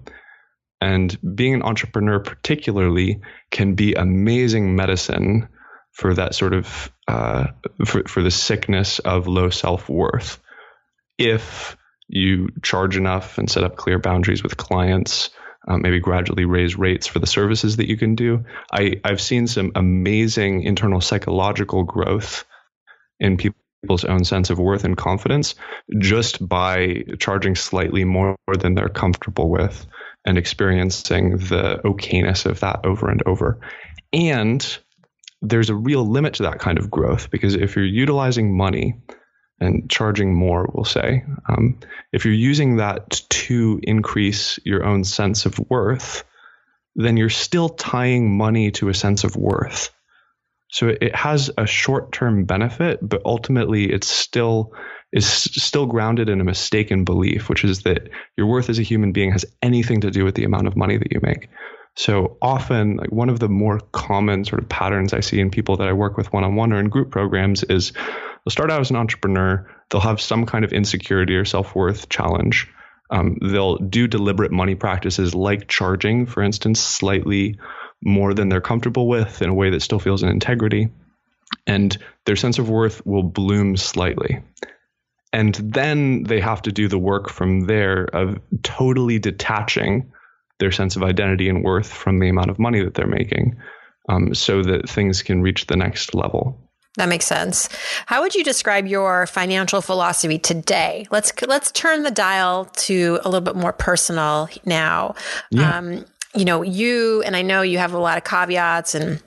And 0.81 1.17
being 1.35 1.53
an 1.55 1.63
entrepreneur, 1.63 2.19
particularly, 2.19 3.21
can 3.51 3.75
be 3.75 3.93
amazing 3.93 4.75
medicine 4.75 5.49
for 5.91 6.13
that 6.13 6.35
sort 6.35 6.53
of 6.53 6.91
uh, 7.07 7.47
for 7.85 8.03
for 8.03 8.21
the 8.21 8.31
sickness 8.31 8.99
of 8.99 9.27
low 9.27 9.49
self 9.49 9.89
worth. 9.89 10.39
If 11.17 11.77
you 12.07 12.49
charge 12.61 12.97
enough 12.97 13.37
and 13.37 13.49
set 13.49 13.63
up 13.63 13.77
clear 13.77 13.99
boundaries 13.99 14.43
with 14.43 14.57
clients, 14.57 15.29
um, 15.67 15.81
maybe 15.81 15.99
gradually 15.99 16.45
raise 16.45 16.77
rates 16.77 17.07
for 17.07 17.19
the 17.19 17.27
services 17.27 17.77
that 17.77 17.89
you 17.89 17.97
can 17.97 18.15
do. 18.15 18.45
I, 18.71 19.01
I've 19.03 19.21
seen 19.21 19.47
some 19.47 19.71
amazing 19.75 20.63
internal 20.63 21.01
psychological 21.01 21.83
growth 21.83 22.45
in 23.19 23.37
people's 23.37 24.05
own 24.05 24.23
sense 24.23 24.49
of 24.49 24.59
worth 24.59 24.83
and 24.83 24.97
confidence 24.97 25.55
just 25.99 26.47
by 26.47 27.03
charging 27.19 27.55
slightly 27.55 28.03
more 28.03 28.35
than 28.59 28.75
they're 28.75 28.89
comfortable 28.89 29.49
with 29.49 29.85
and 30.25 30.37
experiencing 30.37 31.31
the 31.31 31.79
okayness 31.85 32.45
of 32.45 32.59
that 32.59 32.79
over 32.83 33.09
and 33.09 33.21
over. 33.25 33.59
And 34.11 34.77
there's 35.41 35.69
a 35.69 35.75
real 35.75 36.07
limit 36.07 36.35
to 36.35 36.43
that 36.43 36.59
kind 36.59 36.79
of 36.79 36.89
growth 36.89 37.29
because 37.29 37.55
if 37.55 37.75
you're 37.75 37.85
utilizing 37.85 38.55
money 38.55 38.95
and 39.59 39.89
charging 39.89 40.33
more, 40.33 40.69
we'll 40.73 40.85
say, 40.85 41.23
um, 41.49 41.79
if 42.11 42.25
you're 42.25 42.33
using 42.33 42.77
that 42.77 43.21
to 43.29 43.79
increase 43.83 44.59
your 44.65 44.83
own 44.83 45.03
sense 45.03 45.45
of 45.45 45.59
worth, 45.69 46.23
then 46.95 47.17
you're 47.17 47.29
still 47.29 47.69
tying 47.69 48.37
money 48.37 48.71
to 48.71 48.89
a 48.89 48.93
sense 48.93 49.23
of 49.23 49.35
worth. 49.35 49.91
So 50.69 50.89
it 50.89 51.15
has 51.15 51.51
a 51.57 51.65
short-term 51.65 52.45
benefit, 52.45 52.99
but 53.01 53.21
ultimately 53.25 53.91
it's 53.91 54.07
still 54.07 54.73
is 55.13 55.25
still 55.25 55.85
grounded 55.85 56.27
in 56.27 56.41
a 56.41 56.43
mistaken 56.43 57.05
belief, 57.05 57.47
which 57.47 57.63
is 57.63 57.83
that 57.83 58.09
your 58.35 58.47
worth 58.47 58.69
as 58.69 58.79
a 58.79 58.83
human 58.83 59.13
being 59.13 59.31
has 59.31 59.45
anything 59.61 60.01
to 60.01 60.11
do 60.11 60.25
with 60.25 60.35
the 60.35 60.43
amount 60.43 60.67
of 60.67 60.75
money 60.75 60.97
that 60.97 61.13
you 61.13 61.21
make. 61.23 61.47
So 61.95 62.37
often, 62.41 62.97
like 62.97 63.11
one 63.11 63.29
of 63.29 63.39
the 63.39 63.47
more 63.47 63.79
common 63.93 64.43
sort 64.43 64.61
of 64.61 64.67
patterns 64.67 65.13
I 65.13 65.21
see 65.21 65.39
in 65.39 65.49
people 65.49 65.77
that 65.77 65.87
I 65.87 65.93
work 65.93 66.17
with 66.17 66.33
one-on-one 66.33 66.73
or 66.73 66.79
in 66.79 66.89
group 66.89 67.11
programs 67.11 67.63
is 67.63 67.93
they'll 68.45 68.51
start 68.51 68.71
out 68.71 68.81
as 68.81 68.91
an 68.91 68.95
entrepreneur, 68.95 69.69
they'll 69.89 70.01
have 70.01 70.21
some 70.21 70.45
kind 70.45 70.63
of 70.63 70.71
insecurity 70.71 71.35
or 71.35 71.45
self-worth 71.45 72.07
challenge. 72.09 72.67
Um, 73.09 73.37
they'll 73.41 73.77
do 73.77 74.07
deliberate 74.07 74.51
money 74.51 74.75
practices 74.75 75.35
like 75.35 75.67
charging, 75.67 76.25
for 76.25 76.43
instance, 76.43 76.79
slightly 76.79 77.59
more 78.03 78.33
than 78.33 78.49
they're 78.49 78.61
comfortable 78.61 79.07
with 79.07 79.41
in 79.41 79.49
a 79.49 79.53
way 79.53 79.71
that 79.71 79.81
still 79.81 79.99
feels 79.99 80.23
in 80.23 80.29
integrity. 80.29 80.89
And 81.67 81.97
their 82.25 82.35
sense 82.35 82.59
of 82.59 82.69
worth 82.69 83.05
will 83.05 83.23
bloom 83.23 83.77
slightly. 83.77 84.41
and 85.35 85.55
then 85.55 86.23
they 86.23 86.39
have 86.39 86.61
to 86.61 86.71
do 86.71 86.87
the 86.87 86.97
work 86.97 87.29
from 87.29 87.61
there 87.67 88.05
of 88.05 88.39
totally 88.63 89.19
detaching 89.19 90.13
their 90.59 90.71
sense 90.71 90.95
of 90.95 91.03
identity 91.03 91.49
and 91.49 91.61
worth 91.61 91.91
from 91.91 92.19
the 92.19 92.29
amount 92.29 92.49
of 92.49 92.57
money 92.57 92.81
that 92.81 92.93
they're 92.93 93.05
making 93.05 93.57
um, 94.07 94.33
so 94.33 94.61
that 94.63 94.89
things 94.89 95.23
can 95.23 95.41
reach 95.41 95.67
the 95.67 95.75
next 95.75 96.15
level. 96.15 96.64
That 96.97 97.09
makes 97.09 97.25
sense. 97.25 97.67
How 98.05 98.21
would 98.21 98.35
you 98.35 98.43
describe 98.43 98.87
your 98.87 99.27
financial 99.27 99.81
philosophy 99.81 100.39
today? 100.39 101.07
Let's 101.11 101.33
let's 101.41 101.71
turn 101.71 102.03
the 102.03 102.11
dial 102.11 102.65
to 102.65 103.19
a 103.23 103.29
little 103.29 103.41
bit 103.41 103.55
more 103.55 103.73
personal 103.73 104.49
now. 104.65 105.15
Yeah. 105.51 105.77
Um, 105.77 106.05
you 106.33 106.45
know, 106.45 106.61
you 106.61 107.21
and 107.23 107.35
I 107.35 107.41
know 107.41 107.61
you 107.61 107.77
have 107.77 107.93
a 107.93 107.97
lot 107.97 108.17
of 108.17 108.23
caveats 108.23 108.95
and 108.95 109.21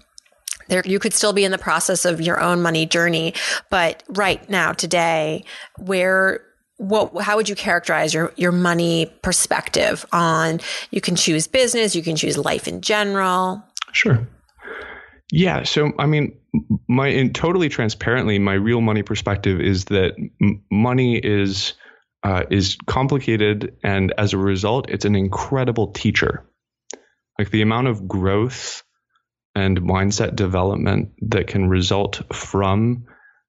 there 0.68 0.82
you 0.84 0.98
could 0.98 1.14
still 1.14 1.32
be 1.32 1.44
in 1.44 1.50
the 1.50 1.58
process 1.58 2.04
of 2.04 2.20
your 2.20 2.40
own 2.40 2.62
money 2.62 2.86
journey, 2.86 3.34
but 3.70 4.02
right 4.08 4.48
now 4.48 4.72
today, 4.72 5.44
where 5.76 6.42
what 6.76 7.22
how 7.22 7.36
would 7.36 7.48
you 7.48 7.54
characterize 7.54 8.14
your 8.14 8.32
your 8.36 8.52
money 8.52 9.06
perspective 9.22 10.06
on 10.12 10.60
you 10.90 11.00
can 11.00 11.16
choose 11.16 11.46
business, 11.46 11.96
you 11.96 12.02
can 12.02 12.16
choose 12.16 12.38
life 12.38 12.68
in 12.68 12.80
general? 12.80 13.62
Sure. 13.92 14.26
Yeah, 15.30 15.64
so 15.64 15.92
I 15.98 16.06
mean 16.06 16.37
my 16.88 17.08
in 17.08 17.32
totally 17.32 17.68
transparently, 17.68 18.38
my 18.38 18.54
real 18.54 18.80
money 18.80 19.02
perspective 19.02 19.60
is 19.60 19.86
that 19.86 20.14
m- 20.40 20.62
money 20.70 21.16
is 21.18 21.74
uh, 22.22 22.44
is 22.50 22.76
complicated, 22.86 23.76
and 23.82 24.12
as 24.18 24.32
a 24.32 24.38
result, 24.38 24.90
it's 24.90 25.04
an 25.04 25.14
incredible 25.14 25.92
teacher. 25.92 26.44
Like 27.38 27.50
the 27.50 27.62
amount 27.62 27.88
of 27.88 28.08
growth 28.08 28.82
and 29.54 29.80
mindset 29.80 30.34
development 30.36 31.10
that 31.22 31.46
can 31.46 31.68
result 31.68 32.22
from 32.34 33.04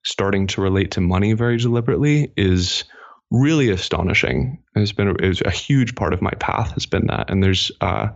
starting 0.05 0.47
to 0.47 0.61
relate 0.61 0.91
to 0.91 1.01
money 1.01 1.33
very 1.33 1.57
deliberately 1.57 2.31
is 2.37 2.83
really 3.31 3.69
astonishing. 3.69 4.63
It's 4.75 4.91
been 4.91 5.15
it's 5.19 5.41
a 5.41 5.51
huge 5.51 5.95
part 5.95 6.13
of 6.13 6.21
my 6.21 6.31
path 6.39 6.71
has 6.73 6.85
been 6.85 7.07
that, 7.07 7.29
and 7.29 7.43
there's 7.43 7.71
uh, 7.81 8.09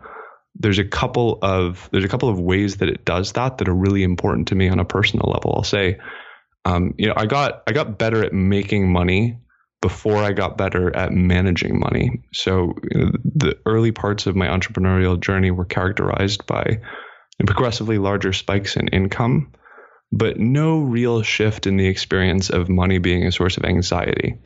there's 0.55 0.79
a 0.79 0.85
couple 0.85 1.39
of 1.41 1.89
there's 1.91 2.03
a 2.03 2.09
couple 2.09 2.29
of 2.29 2.39
ways 2.39 2.77
that 2.77 2.89
it 2.89 3.05
does 3.05 3.31
that 3.33 3.57
that 3.57 3.67
are 3.67 3.75
really 3.75 4.03
important 4.03 4.49
to 4.49 4.55
me 4.55 4.69
on 4.69 4.79
a 4.79 4.85
personal 4.85 5.29
level. 5.31 5.53
I'll 5.55 5.63
say, 5.63 5.97
um, 6.65 6.93
you 6.97 7.07
know, 7.07 7.13
I 7.15 7.25
got 7.25 7.63
I 7.67 7.71
got 7.71 7.97
better 7.97 8.23
at 8.23 8.33
making 8.33 8.91
money 8.91 9.37
before 9.81 10.23
I 10.23 10.31
got 10.31 10.57
better 10.57 10.95
at 10.95 11.11
managing 11.11 11.79
money. 11.79 12.21
So 12.31 12.75
you 12.91 13.05
know, 13.05 13.11
the 13.35 13.57
early 13.65 13.91
parts 13.91 14.27
of 14.27 14.35
my 14.35 14.47
entrepreneurial 14.47 15.19
journey 15.19 15.51
were 15.51 15.65
characterized 15.65 16.45
by 16.45 16.79
progressively 17.45 17.97
larger 17.97 18.31
spikes 18.31 18.77
in 18.77 18.87
income, 18.89 19.51
but 20.11 20.39
no 20.39 20.79
real 20.79 21.21
shift 21.21 21.67
in 21.67 21.77
the 21.77 21.87
experience 21.87 22.49
of 22.49 22.69
money 22.69 22.99
being 22.99 23.25
a 23.25 23.31
source 23.31 23.57
of 23.57 23.65
anxiety 23.65 24.37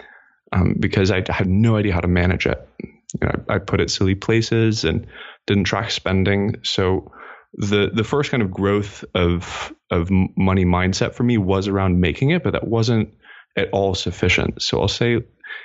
um, 0.54 0.76
because 0.80 1.12
I 1.12 1.24
had 1.30 1.48
no 1.48 1.76
idea 1.76 1.94
how 1.94 2.00
to 2.00 2.08
manage 2.08 2.48
it. 2.48 2.68
You 2.82 3.28
know, 3.28 3.44
I, 3.50 3.56
I 3.56 3.58
put 3.60 3.82
it 3.82 3.92
silly 3.92 4.16
places 4.16 4.86
and 4.86 5.06
didn't 5.48 5.64
track 5.64 5.90
spending. 5.92 6.58
So 6.64 7.12
the 7.54 7.90
the 7.94 8.04
first 8.04 8.30
kind 8.30 8.44
of 8.44 8.52
growth 8.52 9.04
of 9.16 9.74
of 9.90 10.10
money 10.12 10.66
mindset 10.66 11.16
for 11.16 11.24
me 11.24 11.38
was 11.38 11.68
around 11.68 12.00
making 12.00 12.30
it, 12.30 12.44
but 12.44 12.54
that 12.54 12.68
wasn't 12.68 13.14
at 13.58 13.70
all 13.72 13.96
sufficient. 13.96 14.62
So 14.62 14.80
I'll 14.80 14.88
say 14.88 15.22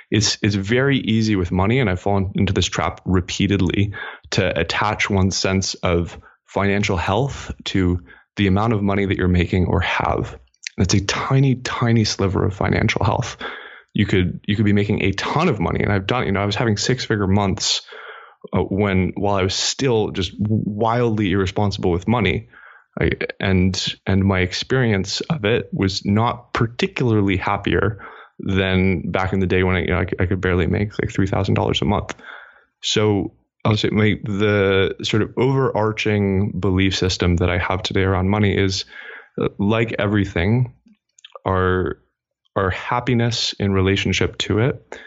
it's 0.09 0.37
it's 0.41 0.55
very 0.55 0.97
easy 0.97 1.35
with 1.35 1.51
money, 1.51 1.79
and 1.79 1.89
I've 1.89 2.01
fallen 2.01 2.31
into 2.35 2.53
this 2.53 2.65
trap 2.65 3.01
repeatedly 3.05 3.93
to 4.31 4.59
attach 4.59 5.09
one's 5.09 5.37
sense 5.37 5.75
of 5.75 6.17
financial 6.45 6.97
health 6.97 7.51
to 7.65 7.99
the 8.35 8.47
amount 8.47 8.73
of 8.73 8.81
money 8.81 9.05
that 9.05 9.17
you're 9.17 9.27
making 9.27 9.65
or 9.65 9.81
have. 9.81 10.39
And 10.77 10.85
it's 10.85 10.93
a 10.95 11.05
tiny, 11.05 11.55
tiny 11.55 12.03
sliver 12.03 12.45
of 12.45 12.55
financial 12.55 13.05
health. 13.05 13.37
You 13.93 14.07
could 14.07 14.39
you 14.47 14.55
could 14.55 14.65
be 14.65 14.73
making 14.73 15.03
a 15.03 15.11
ton 15.11 15.49
of 15.49 15.59
money, 15.59 15.81
and 15.83 15.91
I've 15.91 16.07
done. 16.07 16.25
You 16.25 16.31
know, 16.31 16.41
I 16.41 16.45
was 16.45 16.55
having 16.55 16.77
six 16.77 17.05
figure 17.05 17.27
months 17.27 17.81
uh, 18.51 18.61
when 18.61 19.13
while 19.15 19.35
I 19.35 19.43
was 19.43 19.55
still 19.55 20.11
just 20.11 20.33
wildly 20.39 21.31
irresponsible 21.31 21.91
with 21.91 22.07
money. 22.07 22.49
I, 23.01 23.09
and 23.39 23.95
and 24.05 24.23
my 24.23 24.41
experience 24.41 25.21
of 25.21 25.45
it 25.45 25.69
was 25.73 26.05
not 26.05 26.53
particularly 26.53 27.37
happier 27.37 28.05
than 28.39 29.09
back 29.11 29.33
in 29.33 29.39
the 29.39 29.47
day 29.47 29.63
when 29.63 29.75
I, 29.75 29.79
you 29.79 29.87
know, 29.87 29.99
I, 29.99 30.07
I 30.19 30.25
could 30.27 30.41
barely 30.41 30.67
make 30.67 30.91
like 31.01 31.11
three 31.11 31.25
thousand 31.27 31.55
dollars 31.55 31.81
a 31.81 31.85
month. 31.85 32.13
So 32.83 33.33
I'll 33.65 33.77
say 33.77 33.89
my, 33.89 34.15
the 34.23 34.95
sort 35.03 35.23
of 35.23 35.31
overarching 35.37 36.59
belief 36.59 36.95
system 36.95 37.37
that 37.37 37.49
I 37.49 37.57
have 37.57 37.81
today 37.81 38.01
around 38.01 38.29
money 38.29 38.55
is 38.55 38.85
uh, 39.41 39.47
like 39.57 39.95
everything, 39.97 40.75
our 41.47 41.97
our 42.55 42.69
happiness 42.69 43.53
in 43.59 43.73
relationship 43.73 44.37
to 44.37 44.59
it 44.59 44.99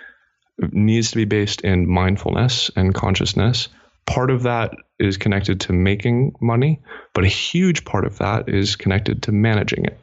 needs 0.59 1.11
to 1.11 1.17
be 1.17 1.25
based 1.25 1.63
in 1.63 1.89
mindfulness 1.89 2.71
and 2.77 2.95
consciousness. 2.95 3.69
Part 4.07 4.31
of 4.31 4.45
that 4.45 4.75
is 4.99 5.17
connected 5.17 5.61
to 5.63 5.73
making 5.73 6.35
money, 6.41 6.81
but 7.13 7.25
a 7.25 7.29
huge 7.29 7.85
part 7.85 8.07
of 8.07 8.19
that 8.19 8.49
is 8.49 8.77
connected 8.77 9.25
to 9.25 9.33
managing 9.33 9.85
it. 9.85 9.99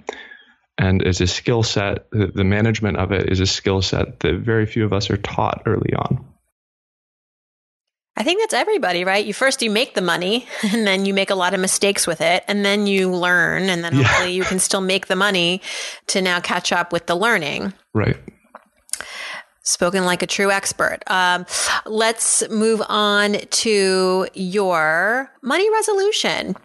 And 0.77 1.01
it's 1.01 1.21
a 1.21 1.27
skill 1.27 1.63
set, 1.63 2.09
the 2.11 2.43
management 2.43 2.97
of 2.97 3.11
it 3.11 3.31
is 3.31 3.39
a 3.39 3.45
skill 3.45 3.81
set 3.81 4.19
that 4.21 4.39
very 4.39 4.65
few 4.65 4.85
of 4.85 4.93
us 4.93 5.09
are 5.09 5.17
taught 5.17 5.63
early 5.65 5.93
on. 5.93 6.25
I 8.15 8.23
think 8.23 8.41
that's 8.41 8.53
everybody, 8.53 9.05
right? 9.05 9.25
You 9.25 9.33
first 9.33 9.61
you 9.61 9.71
make 9.71 9.95
the 9.95 10.01
money 10.01 10.47
and 10.71 10.85
then 10.85 11.05
you 11.05 11.13
make 11.13 11.29
a 11.29 11.35
lot 11.35 11.53
of 11.53 11.59
mistakes 11.59 12.05
with 12.05 12.21
it 12.21 12.43
and 12.47 12.63
then 12.63 12.87
you 12.87 13.11
learn 13.11 13.69
and 13.69 13.83
then 13.83 13.93
hopefully 13.93 14.29
yeah. 14.29 14.35
you 14.35 14.43
can 14.43 14.59
still 14.59 14.81
make 14.81 15.07
the 15.07 15.15
money 15.15 15.61
to 16.07 16.21
now 16.21 16.39
catch 16.39 16.71
up 16.71 16.91
with 16.91 17.07
the 17.07 17.15
learning. 17.15 17.73
Right. 17.93 18.17
Spoken 19.63 20.05
like 20.05 20.21
a 20.21 20.27
true 20.27 20.51
expert. 20.51 20.99
Um, 21.07 21.45
let's 21.85 22.47
move 22.49 22.81
on 22.87 23.33
to 23.33 24.27
your 24.33 25.31
money 25.41 25.69
resolution. 25.71 26.55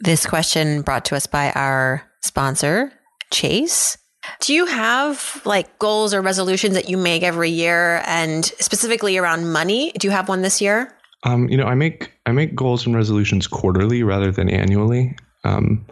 This 0.00 0.26
question 0.26 0.82
brought 0.82 1.04
to 1.06 1.16
us 1.16 1.26
by 1.26 1.50
our 1.52 2.02
sponsor, 2.20 2.92
Chase. 3.32 3.96
Do 4.40 4.54
you 4.54 4.66
have 4.66 5.40
like 5.44 5.78
goals 5.78 6.12
or 6.12 6.20
resolutions 6.20 6.74
that 6.74 6.88
you 6.88 6.96
make 6.96 7.22
every 7.22 7.50
year 7.50 8.02
and 8.06 8.44
specifically 8.44 9.16
around 9.16 9.50
money? 9.50 9.92
Do 9.92 10.06
you 10.06 10.10
have 10.12 10.28
one 10.28 10.42
this 10.42 10.60
year? 10.60 10.94
Um, 11.24 11.48
you 11.48 11.56
know, 11.56 11.64
I 11.64 11.74
make 11.74 12.12
I 12.26 12.32
make 12.32 12.54
goals 12.54 12.86
and 12.86 12.94
resolutions 12.94 13.46
quarterly 13.46 14.02
rather 14.02 14.30
than 14.30 14.48
annually. 14.48 15.16
Um, 15.44 15.84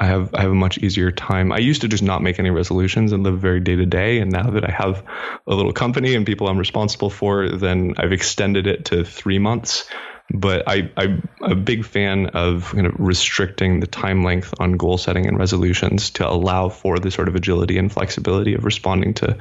I 0.00 0.06
have 0.06 0.32
I 0.34 0.42
have 0.42 0.52
a 0.52 0.54
much 0.54 0.78
easier 0.78 1.10
time. 1.10 1.50
I 1.52 1.58
used 1.58 1.80
to 1.80 1.88
just 1.88 2.02
not 2.02 2.22
make 2.22 2.38
any 2.38 2.50
resolutions 2.50 3.12
and 3.12 3.24
live 3.24 3.40
very 3.40 3.60
day 3.60 3.76
to 3.76 3.86
day. 3.86 4.20
And 4.20 4.30
now 4.30 4.50
that 4.50 4.68
I 4.68 4.70
have 4.70 5.04
a 5.46 5.54
little 5.54 5.72
company 5.72 6.14
and 6.14 6.24
people 6.24 6.48
I'm 6.48 6.58
responsible 6.58 7.10
for, 7.10 7.48
then 7.48 7.94
I've 7.98 8.12
extended 8.12 8.66
it 8.66 8.86
to 8.86 9.04
three 9.04 9.38
months. 9.38 9.88
But 10.30 10.68
I, 10.68 10.90
I'm 10.96 11.26
a 11.40 11.54
big 11.54 11.84
fan 11.86 12.26
of 12.26 12.70
kind 12.72 12.86
of 12.86 12.94
restricting 12.98 13.80
the 13.80 13.86
time 13.86 14.24
length 14.24 14.52
on 14.60 14.76
goal 14.76 14.98
setting 14.98 15.26
and 15.26 15.38
resolutions 15.38 16.10
to 16.10 16.28
allow 16.28 16.68
for 16.68 16.98
the 16.98 17.10
sort 17.10 17.28
of 17.28 17.34
agility 17.34 17.78
and 17.78 17.90
flexibility 17.90 18.54
of 18.54 18.64
responding 18.64 19.14
to 19.14 19.38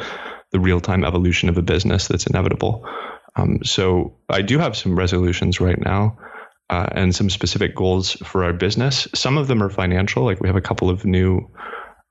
the 0.52 0.60
real 0.60 0.80
time 0.80 1.04
evolution 1.04 1.50
of 1.50 1.58
a 1.58 1.62
business 1.62 2.08
that's 2.08 2.26
inevitable. 2.26 2.88
Um, 3.36 3.60
so 3.64 4.16
I 4.30 4.42
do 4.42 4.58
have 4.60 4.78
some 4.78 4.98
resolutions 4.98 5.60
right 5.60 5.78
now 5.78 6.18
uh, 6.70 6.88
and 6.92 7.16
some 7.16 7.30
specific 7.30 7.76
goals 7.76 8.12
for 8.12 8.44
our 8.44 8.54
business. 8.54 9.08
Some 9.16 9.38
of 9.38 9.48
them 9.48 9.64
are 9.64 9.70
financial, 9.70 10.24
like 10.24 10.42
we 10.42 10.50
have 10.50 10.56
a 10.56 10.62
couple 10.62 10.90
of 10.90 11.06
new. 11.06 11.50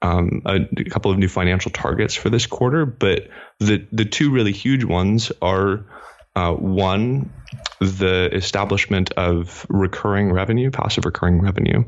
Um, 0.02 0.42
a, 0.44 0.58
a, 0.76 0.84
couple 0.90 1.10
of 1.10 1.16
new 1.16 1.26
financial 1.26 1.70
targets 1.70 2.14
for 2.14 2.28
this 2.28 2.44
quarter, 2.44 2.84
but 2.84 3.28
the 3.60 3.86
the 3.90 4.04
two 4.04 4.30
really 4.30 4.52
huge 4.52 4.84
ones 4.84 5.32
are 5.40 5.86
uh, 6.36 6.52
one, 6.52 7.32
the 7.80 8.28
establishment 8.30 9.12
of 9.12 9.64
recurring 9.70 10.32
revenue, 10.32 10.70
passive 10.70 11.06
recurring 11.06 11.40
revenue, 11.40 11.82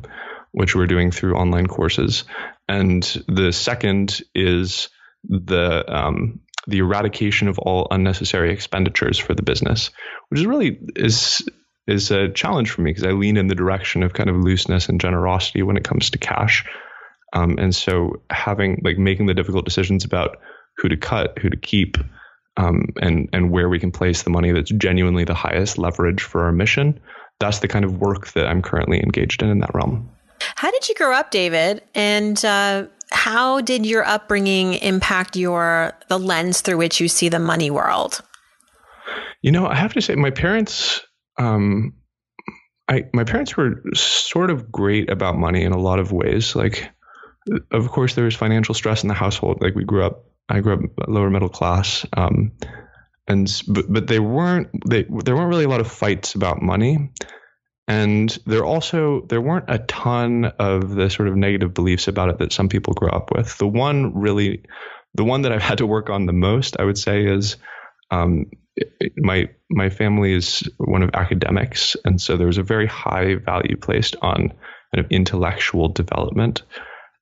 which 0.52 0.74
we're 0.74 0.86
doing 0.86 1.10
through 1.10 1.36
online 1.36 1.66
courses, 1.66 2.24
and 2.66 3.02
the 3.28 3.52
second 3.52 4.22
is 4.34 4.88
the 5.24 5.84
um, 5.86 6.40
the 6.66 6.78
eradication 6.78 7.48
of 7.48 7.58
all 7.58 7.88
unnecessary 7.90 8.52
expenditures 8.52 9.18
for 9.18 9.34
the 9.34 9.42
business, 9.42 9.90
which 10.28 10.40
is 10.40 10.46
really 10.46 10.78
is 10.96 11.46
is 11.88 12.10
a 12.10 12.28
challenge 12.28 12.70
for 12.70 12.82
me 12.82 12.90
because 12.90 13.04
I 13.04 13.12
lean 13.12 13.36
in 13.36 13.48
the 13.48 13.54
direction 13.54 14.02
of 14.02 14.12
kind 14.12 14.30
of 14.30 14.36
looseness 14.36 14.88
and 14.88 15.00
generosity 15.00 15.62
when 15.62 15.76
it 15.76 15.84
comes 15.84 16.10
to 16.10 16.18
cash. 16.18 16.64
Um, 17.32 17.58
and 17.58 17.74
so 17.74 18.22
having 18.30 18.80
like 18.84 18.98
making 18.98 19.26
the 19.26 19.34
difficult 19.34 19.64
decisions 19.64 20.04
about 20.04 20.38
who 20.76 20.88
to 20.88 20.96
cut, 20.96 21.38
who 21.38 21.50
to 21.50 21.56
keep, 21.56 21.98
um, 22.56 22.86
and 23.00 23.28
and 23.32 23.50
where 23.50 23.68
we 23.68 23.78
can 23.78 23.90
place 23.90 24.22
the 24.22 24.30
money 24.30 24.52
that's 24.52 24.70
genuinely 24.70 25.24
the 25.24 25.34
highest 25.34 25.78
leverage 25.78 26.22
for 26.22 26.44
our 26.44 26.52
mission. 26.52 26.98
That's 27.40 27.60
the 27.60 27.68
kind 27.68 27.84
of 27.84 27.98
work 27.98 28.28
that 28.32 28.46
I'm 28.46 28.62
currently 28.62 29.00
engaged 29.02 29.42
in 29.42 29.48
in 29.48 29.60
that 29.60 29.74
realm. 29.74 30.10
How 30.56 30.70
did 30.70 30.88
you 30.88 30.94
grow 30.94 31.12
up, 31.12 31.30
David? 31.30 31.82
And 31.94 32.42
uh, 32.44 32.86
how 33.10 33.60
did 33.60 33.86
your 33.86 34.04
upbringing 34.04 34.74
impact 34.74 35.36
your 35.36 35.92
the 36.08 36.18
lens 36.18 36.60
through 36.60 36.78
which 36.78 37.00
you 37.00 37.08
see 37.08 37.28
the 37.28 37.38
money 37.38 37.70
world? 37.70 38.22
You 39.42 39.52
know, 39.52 39.66
I 39.66 39.76
have 39.76 39.94
to 39.94 40.00
say, 40.00 40.16
my 40.16 40.30
parents, 40.30 41.00
um, 41.38 41.94
I 42.88 43.04
my 43.12 43.24
parents 43.24 43.56
were 43.56 43.82
sort 43.94 44.50
of 44.50 44.70
great 44.70 45.10
about 45.10 45.36
money 45.36 45.62
in 45.62 45.72
a 45.72 45.78
lot 45.78 45.98
of 45.98 46.12
ways. 46.12 46.56
Like, 46.56 46.90
of 47.70 47.88
course, 47.88 48.14
there 48.14 48.24
was 48.24 48.34
financial 48.34 48.74
stress 48.74 49.02
in 49.02 49.08
the 49.08 49.14
household. 49.14 49.58
Like, 49.60 49.74
we 49.74 49.84
grew 49.84 50.04
up 50.04 50.24
I 50.48 50.60
grew 50.60 50.74
up 50.74 51.08
lower 51.08 51.30
middle 51.30 51.48
class. 51.48 52.06
Um, 52.14 52.52
and 53.28 53.62
but, 53.68 53.92
but 53.92 54.06
they 54.06 54.18
weren't 54.18 54.68
they 54.88 55.04
there 55.24 55.36
weren't 55.36 55.48
really 55.48 55.64
a 55.64 55.68
lot 55.68 55.80
of 55.80 55.90
fights 55.90 56.34
about 56.34 56.62
money 56.62 57.10
and 57.86 58.36
there 58.46 58.64
also 58.64 59.26
there 59.28 59.40
weren't 59.40 59.66
a 59.68 59.78
ton 59.80 60.46
of 60.58 60.94
the 60.94 61.10
sort 61.10 61.28
of 61.28 61.36
negative 61.36 61.74
beliefs 61.74 62.08
about 62.08 62.30
it 62.30 62.38
that 62.38 62.52
some 62.52 62.68
people 62.68 62.94
grow 62.94 63.10
up 63.10 63.30
with 63.34 63.56
the 63.58 63.66
one 63.68 64.14
really 64.14 64.64
the 65.14 65.24
one 65.24 65.42
that 65.42 65.52
i've 65.52 65.62
had 65.62 65.78
to 65.78 65.86
work 65.86 66.10
on 66.10 66.26
the 66.26 66.32
most 66.32 66.76
i 66.80 66.84
would 66.84 66.98
say 66.98 67.26
is 67.26 67.56
um, 68.10 68.46
my 69.16 69.48
my 69.70 69.90
family 69.90 70.32
is 70.32 70.68
one 70.78 71.02
of 71.02 71.10
academics 71.14 71.96
and 72.04 72.20
so 72.20 72.36
there 72.36 72.46
was 72.46 72.58
a 72.58 72.62
very 72.62 72.86
high 72.86 73.34
value 73.36 73.76
placed 73.76 74.16
on 74.22 74.48
kind 74.94 75.04
of 75.04 75.10
intellectual 75.10 75.88
development 75.88 76.62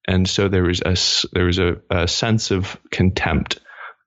and 0.07 0.29
so 0.29 0.49
there 0.49 0.63
was 0.63 0.81
a 0.81 0.97
there 1.35 1.47
was 1.47 1.59
a, 1.59 1.77
a 1.91 2.07
sense 2.07 2.51
of 2.51 2.79
contempt 2.91 3.61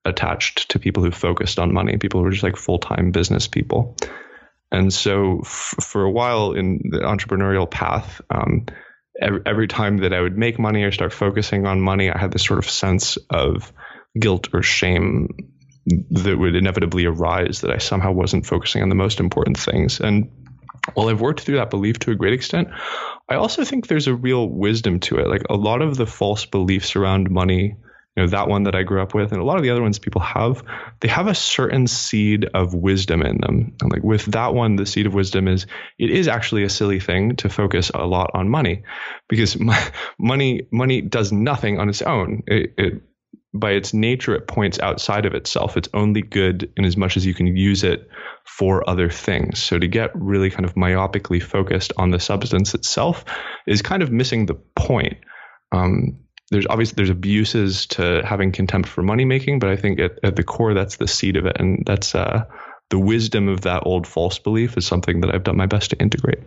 attached 0.06 0.70
to 0.70 0.80
people 0.80 1.04
who 1.04 1.12
focused 1.12 1.60
on 1.60 1.74
money, 1.74 1.98
people 1.98 2.20
who 2.20 2.26
were 2.26 2.32
just 2.32 2.44
like 2.44 2.56
full 2.56 2.80
time 2.80 3.12
business 3.12 3.48
people. 3.48 3.96
And 4.72 4.94
so 4.94 5.40
f- 5.44 5.76
for 5.82 6.04
a 6.04 6.12
while 6.12 6.54
in 6.54 6.80
the 6.92 7.00
entrepreneurial 7.00 7.70
path, 7.70 8.22
um, 8.30 8.68
every, 9.22 9.42
every 9.46 9.68
time 9.68 9.98
that 9.98 10.14
I 10.14 10.22
would 10.22 10.38
make 10.38 10.60
money 10.60 10.84
or 10.84 10.92
start 10.92 11.12
focusing 11.12 11.66
on 11.66 11.82
money, 11.82 12.10
I 12.10 12.18
had 12.18 12.32
this 12.32 12.46
sort 12.46 12.60
of 12.60 12.70
sense 12.70 13.18
of 13.30 13.74
guilt 14.18 14.50
or 14.54 14.64
shame 14.64 15.30
that 16.12 16.38
would 16.38 16.56
inevitably 16.56 17.06
arise 17.06 17.62
that 17.62 17.72
I 17.72 17.78
somehow 17.78 18.12
wasn't 18.12 18.46
focusing 18.46 18.82
on 18.82 18.90
the 18.90 18.96
most 18.96 19.20
important 19.20 19.58
things. 19.58 20.00
And 20.00 20.32
while 20.94 21.10
I've 21.10 21.22
worked 21.22 21.42
through 21.42 21.58
that 21.58 21.70
belief 21.70 22.00
to 22.00 22.12
a 22.12 22.16
great 22.16 22.34
extent, 22.34 22.70
I 23.28 23.36
also 23.36 23.64
think 23.64 23.88
there's 23.88 24.08
a 24.08 24.16
real 24.16 24.48
wisdom 24.48 25.00
to 25.02 25.18
it. 25.18 25.28
Like 25.28 25.44
a 25.50 25.56
lot 25.56 25.82
of 25.82 25.98
the 25.98 26.08
false 26.08 26.46
beliefs 26.46 26.96
around 26.96 27.30
money 27.30 27.76
you 28.20 28.26
know 28.26 28.30
that 28.32 28.50
one 28.50 28.64
that 28.64 28.76
I 28.76 28.84
grew 28.84 29.02
up 29.02 29.14
with, 29.14 29.32
and 29.32 29.40
a 29.40 29.46
lot 29.46 29.58
of 29.58 29.64
the 29.64 29.70
other 29.70 29.82
ones 29.82 29.98
people 29.98 30.22
have, 30.22 30.64
they 31.00 31.08
have 31.08 31.28
a 31.28 31.36
certain 31.36 31.88
seed 31.88 32.46
of 32.54 32.74
wisdom 32.74 33.22
in 33.22 33.38
them. 33.38 33.76
And 33.82 33.92
like 33.92 34.04
with 34.04 34.26
that 34.34 34.54
one, 34.54 34.76
the 34.76 34.86
seed 34.86 35.06
of 35.06 35.14
wisdom 35.14 35.48
is 35.48 35.68
it 35.98 36.10
is 36.10 36.28
actually 36.28 36.64
a 36.64 36.70
silly 36.70 37.00
thing 37.00 37.38
to 37.38 37.50
focus 37.50 37.92
a 37.94 38.06
lot 38.06 38.32
on 38.34 38.50
money, 38.50 38.84
because 39.30 39.58
money 40.20 40.68
money 40.72 41.02
does 41.02 41.32
nothing 41.32 41.80
on 41.80 41.88
its 41.88 42.02
own. 42.02 42.44
It, 42.48 42.74
it 42.78 43.02
by 43.54 43.72
its 43.72 43.94
nature, 43.94 44.36
it 44.36 44.48
points 44.48 44.80
outside 44.80 45.26
of 45.26 45.34
itself. 45.34 45.76
It's 45.76 45.90
only 45.94 46.22
good 46.22 46.72
in 46.78 46.86
as 46.86 46.96
much 46.96 47.18
as 47.18 47.26
you 47.26 47.34
can 47.34 47.48
use 47.48 47.84
it 47.84 48.08
for 48.46 48.88
other 48.88 49.10
things. 49.10 49.60
So 49.60 49.80
to 49.80 49.88
get 49.88 50.12
really 50.14 50.50
kind 50.50 50.66
of 50.66 50.76
myopically 50.76 51.42
focused 51.42 51.94
on 51.98 52.12
the 52.12 52.20
substance 52.20 52.74
itself 52.74 53.26
is 53.66 53.82
kind 53.82 54.04
of 54.04 54.12
missing 54.12 54.46
the 54.46 54.56
point. 54.76 55.18
Um, 55.72 56.20
there's 56.52 56.68
obviously 56.70 56.96
there's 56.96 57.10
abuses 57.10 57.88
to 57.88 58.24
having 58.26 58.52
contempt 58.52 58.90
for 58.90 59.04
money 59.04 59.26
making, 59.26 59.60
but 59.60 59.70
I 59.70 59.76
think 59.76 60.00
at, 60.00 60.20
at 60.24 60.36
the 60.36 60.44
core 60.44 60.74
that's 60.74 60.98
the 60.98 61.08
seed 61.08 61.38
of 61.38 61.46
it, 61.46 61.58
and 61.60 61.84
that's 61.86 62.16
uh, 62.16 62.46
the 62.90 63.00
wisdom 63.00 63.48
of 63.48 63.62
that 63.62 63.84
old 63.86 64.08
false 64.08 64.40
belief 64.40 64.78
is 64.78 64.86
something 64.86 65.22
that 65.22 65.34
I've 65.34 65.44
done 65.44 65.58
my 65.58 65.68
best 65.68 65.92
to 65.92 66.00
integrate. 66.00 66.40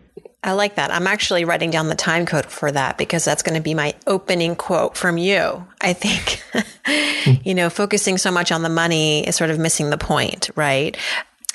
I 0.45 0.53
like 0.53 0.75
that. 0.75 0.91
I'm 0.91 1.07
actually 1.07 1.45
writing 1.45 1.71
down 1.71 1.89
the 1.89 1.95
time 1.95 2.27
code 2.27 2.47
for 2.47 2.73
that 2.73 2.99
because 2.99 3.25
that's 3.25 3.43
going 3.43 3.55
to 3.55 3.63
be 3.63 3.75
my 3.75 3.95
opening 4.09 4.57
quote 4.57 4.97
from 4.97 5.17
you. 5.17 5.65
I 5.81 5.93
think, 5.93 6.43
you 7.45 7.55
know, 7.55 7.71
focusing 7.71 8.19
so 8.19 8.33
much 8.33 8.51
on 8.51 8.63
the 8.63 8.69
money 8.69 9.27
is 9.27 9.37
sort 9.37 9.51
of 9.51 9.61
missing 9.61 9.91
the 9.91 9.99
point, 9.99 10.51
right? 10.57 10.97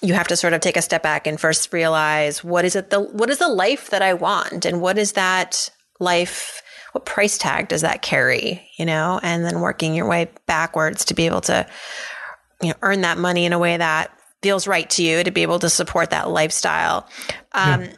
You 0.01 0.13
have 0.13 0.29
to 0.29 0.37
sort 0.37 0.53
of 0.53 0.61
take 0.61 0.77
a 0.77 0.81
step 0.81 1.03
back 1.03 1.27
and 1.27 1.37
first 1.37 1.73
realize 1.73 2.43
what 2.45 2.63
is 2.63 2.77
it 2.77 2.91
the 2.91 3.01
what 3.01 3.29
is 3.29 3.39
the 3.39 3.49
life 3.49 3.89
that 3.89 4.01
I 4.01 4.13
want 4.13 4.63
and 4.63 4.79
what 4.79 4.97
is 4.97 5.13
that 5.13 5.69
life 5.99 6.61
what 6.93 7.05
price 7.05 7.37
tag 7.37 7.67
does 7.67 7.81
that 7.81 8.01
carry, 8.01 8.69
you 8.77 8.85
know, 8.85 9.19
and 9.21 9.43
then 9.43 9.59
working 9.59 9.95
your 9.95 10.07
way 10.07 10.29
backwards 10.45 11.03
to 11.05 11.13
be 11.13 11.25
able 11.25 11.41
to, 11.41 11.67
you 12.61 12.69
know, 12.69 12.75
earn 12.81 13.01
that 13.01 13.17
money 13.17 13.45
in 13.45 13.53
a 13.53 13.59
way 13.59 13.75
that 13.75 14.16
feels 14.41 14.67
right 14.67 14.89
to 14.91 15.03
you 15.03 15.23
to 15.23 15.31
be 15.31 15.41
able 15.41 15.59
to 15.59 15.69
support 15.69 16.09
that 16.11 16.29
lifestyle. 16.29 17.07
Um, 17.53 17.81
yeah 17.83 17.93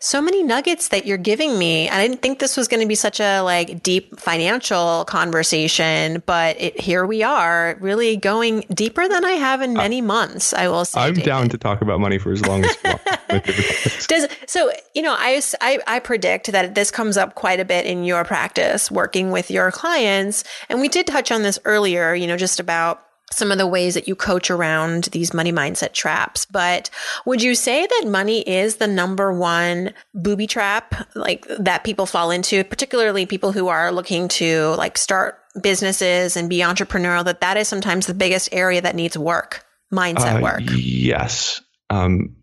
so 0.00 0.20
many 0.20 0.42
nuggets 0.42 0.88
that 0.88 1.06
you're 1.06 1.18
giving 1.18 1.58
me. 1.58 1.88
I 1.88 2.02
didn't 2.06 2.22
think 2.22 2.38
this 2.38 2.56
was 2.56 2.68
going 2.68 2.80
to 2.80 2.88
be 2.88 2.94
such 2.94 3.20
a 3.20 3.40
like 3.40 3.82
deep 3.82 4.18
financial 4.18 5.04
conversation, 5.04 6.22
but 6.26 6.60
it, 6.60 6.80
here 6.80 7.06
we 7.06 7.22
are, 7.22 7.76
really 7.80 8.16
going 8.16 8.64
deeper 8.72 9.06
than 9.08 9.24
I 9.24 9.32
have 9.32 9.62
in 9.62 9.74
many 9.74 10.00
uh, 10.00 10.04
months. 10.04 10.52
I 10.52 10.68
will 10.68 10.84
say. 10.84 11.00
I'm 11.00 11.14
David. 11.14 11.26
down 11.26 11.48
to 11.50 11.58
talk 11.58 11.82
about 11.82 12.00
money 12.00 12.18
for 12.18 12.32
as 12.32 12.44
long 12.44 12.64
as. 12.64 12.76
Does 14.06 14.28
so? 14.46 14.72
You 14.94 15.02
know, 15.02 15.14
I, 15.16 15.40
I 15.60 15.78
I 15.86 15.98
predict 16.00 16.50
that 16.52 16.74
this 16.74 16.90
comes 16.90 17.16
up 17.16 17.34
quite 17.34 17.60
a 17.60 17.64
bit 17.64 17.86
in 17.86 18.04
your 18.04 18.24
practice, 18.24 18.90
working 18.90 19.30
with 19.30 19.50
your 19.50 19.70
clients, 19.70 20.44
and 20.68 20.80
we 20.80 20.88
did 20.88 21.06
touch 21.06 21.30
on 21.30 21.42
this 21.42 21.58
earlier. 21.64 22.14
You 22.14 22.26
know, 22.26 22.36
just 22.36 22.58
about 22.58 23.04
some 23.32 23.52
of 23.52 23.58
the 23.58 23.66
ways 23.66 23.94
that 23.94 24.08
you 24.08 24.16
coach 24.16 24.50
around 24.50 25.04
these 25.04 25.32
money 25.32 25.52
mindset 25.52 25.92
traps. 25.92 26.44
But 26.46 26.90
would 27.26 27.42
you 27.42 27.54
say 27.54 27.86
that 27.86 28.08
money 28.08 28.40
is 28.40 28.76
the 28.76 28.88
number 28.88 29.32
one 29.32 29.94
booby 30.14 30.46
trap 30.46 31.08
like 31.14 31.46
that 31.58 31.84
people 31.84 32.06
fall 32.06 32.30
into, 32.30 32.64
particularly 32.64 33.26
people 33.26 33.52
who 33.52 33.68
are 33.68 33.92
looking 33.92 34.28
to 34.28 34.74
like 34.76 34.98
start 34.98 35.38
businesses 35.62 36.36
and 36.36 36.48
be 36.48 36.58
entrepreneurial, 36.58 37.24
that 37.24 37.40
that 37.40 37.56
is 37.56 37.68
sometimes 37.68 38.06
the 38.06 38.14
biggest 38.14 38.48
area 38.52 38.80
that 38.80 38.96
needs 38.96 39.16
work, 39.16 39.64
mindset 39.92 40.38
uh, 40.38 40.42
work? 40.42 40.62
Yes. 40.66 41.60
Um, 41.88 42.36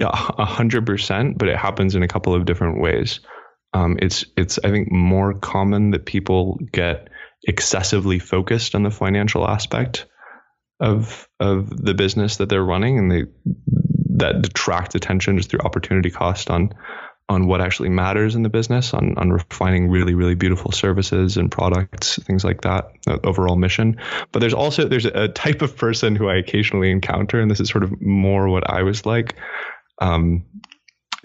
a 0.00 0.44
hundred 0.44 0.86
percent, 0.86 1.38
but 1.38 1.48
it 1.48 1.56
happens 1.56 1.94
in 1.94 2.02
a 2.02 2.08
couple 2.08 2.34
of 2.34 2.44
different 2.44 2.80
ways. 2.80 3.20
Um, 3.72 3.98
it's, 4.00 4.24
it's, 4.36 4.58
I 4.62 4.70
think 4.70 4.92
more 4.92 5.34
common 5.34 5.90
that 5.90 6.06
people 6.06 6.60
get 6.72 7.08
excessively 7.46 8.18
focused 8.18 8.74
on 8.74 8.82
the 8.82 8.90
financial 8.90 9.48
aspect 9.48 10.06
of 10.80 11.28
of 11.40 11.70
the 11.70 11.94
business 11.94 12.38
that 12.38 12.48
they're 12.48 12.64
running 12.64 12.98
and 12.98 13.10
they 13.10 13.24
that 14.16 14.42
detract 14.42 14.94
attention 14.94 15.36
just 15.36 15.50
through 15.50 15.60
opportunity 15.60 16.10
cost 16.10 16.50
on 16.50 16.72
on 17.28 17.46
what 17.46 17.60
actually 17.60 17.88
matters 17.88 18.34
in 18.34 18.42
the 18.42 18.48
business 18.48 18.92
on 18.92 19.16
on 19.16 19.30
refining 19.30 19.88
really 19.88 20.14
really 20.14 20.34
beautiful 20.34 20.72
services 20.72 21.36
and 21.36 21.50
products 21.50 22.18
things 22.24 22.44
like 22.44 22.62
that 22.62 22.90
overall 23.24 23.56
mission. 23.56 23.98
But 24.32 24.40
there's 24.40 24.54
also 24.54 24.88
there's 24.88 25.06
a 25.06 25.28
type 25.28 25.62
of 25.62 25.76
person 25.76 26.16
who 26.16 26.28
I 26.28 26.36
occasionally 26.36 26.90
encounter 26.90 27.40
and 27.40 27.50
this 27.50 27.60
is 27.60 27.70
sort 27.70 27.84
of 27.84 28.00
more 28.00 28.48
what 28.48 28.68
I 28.68 28.82
was 28.82 29.06
like 29.06 29.36
um, 30.00 30.44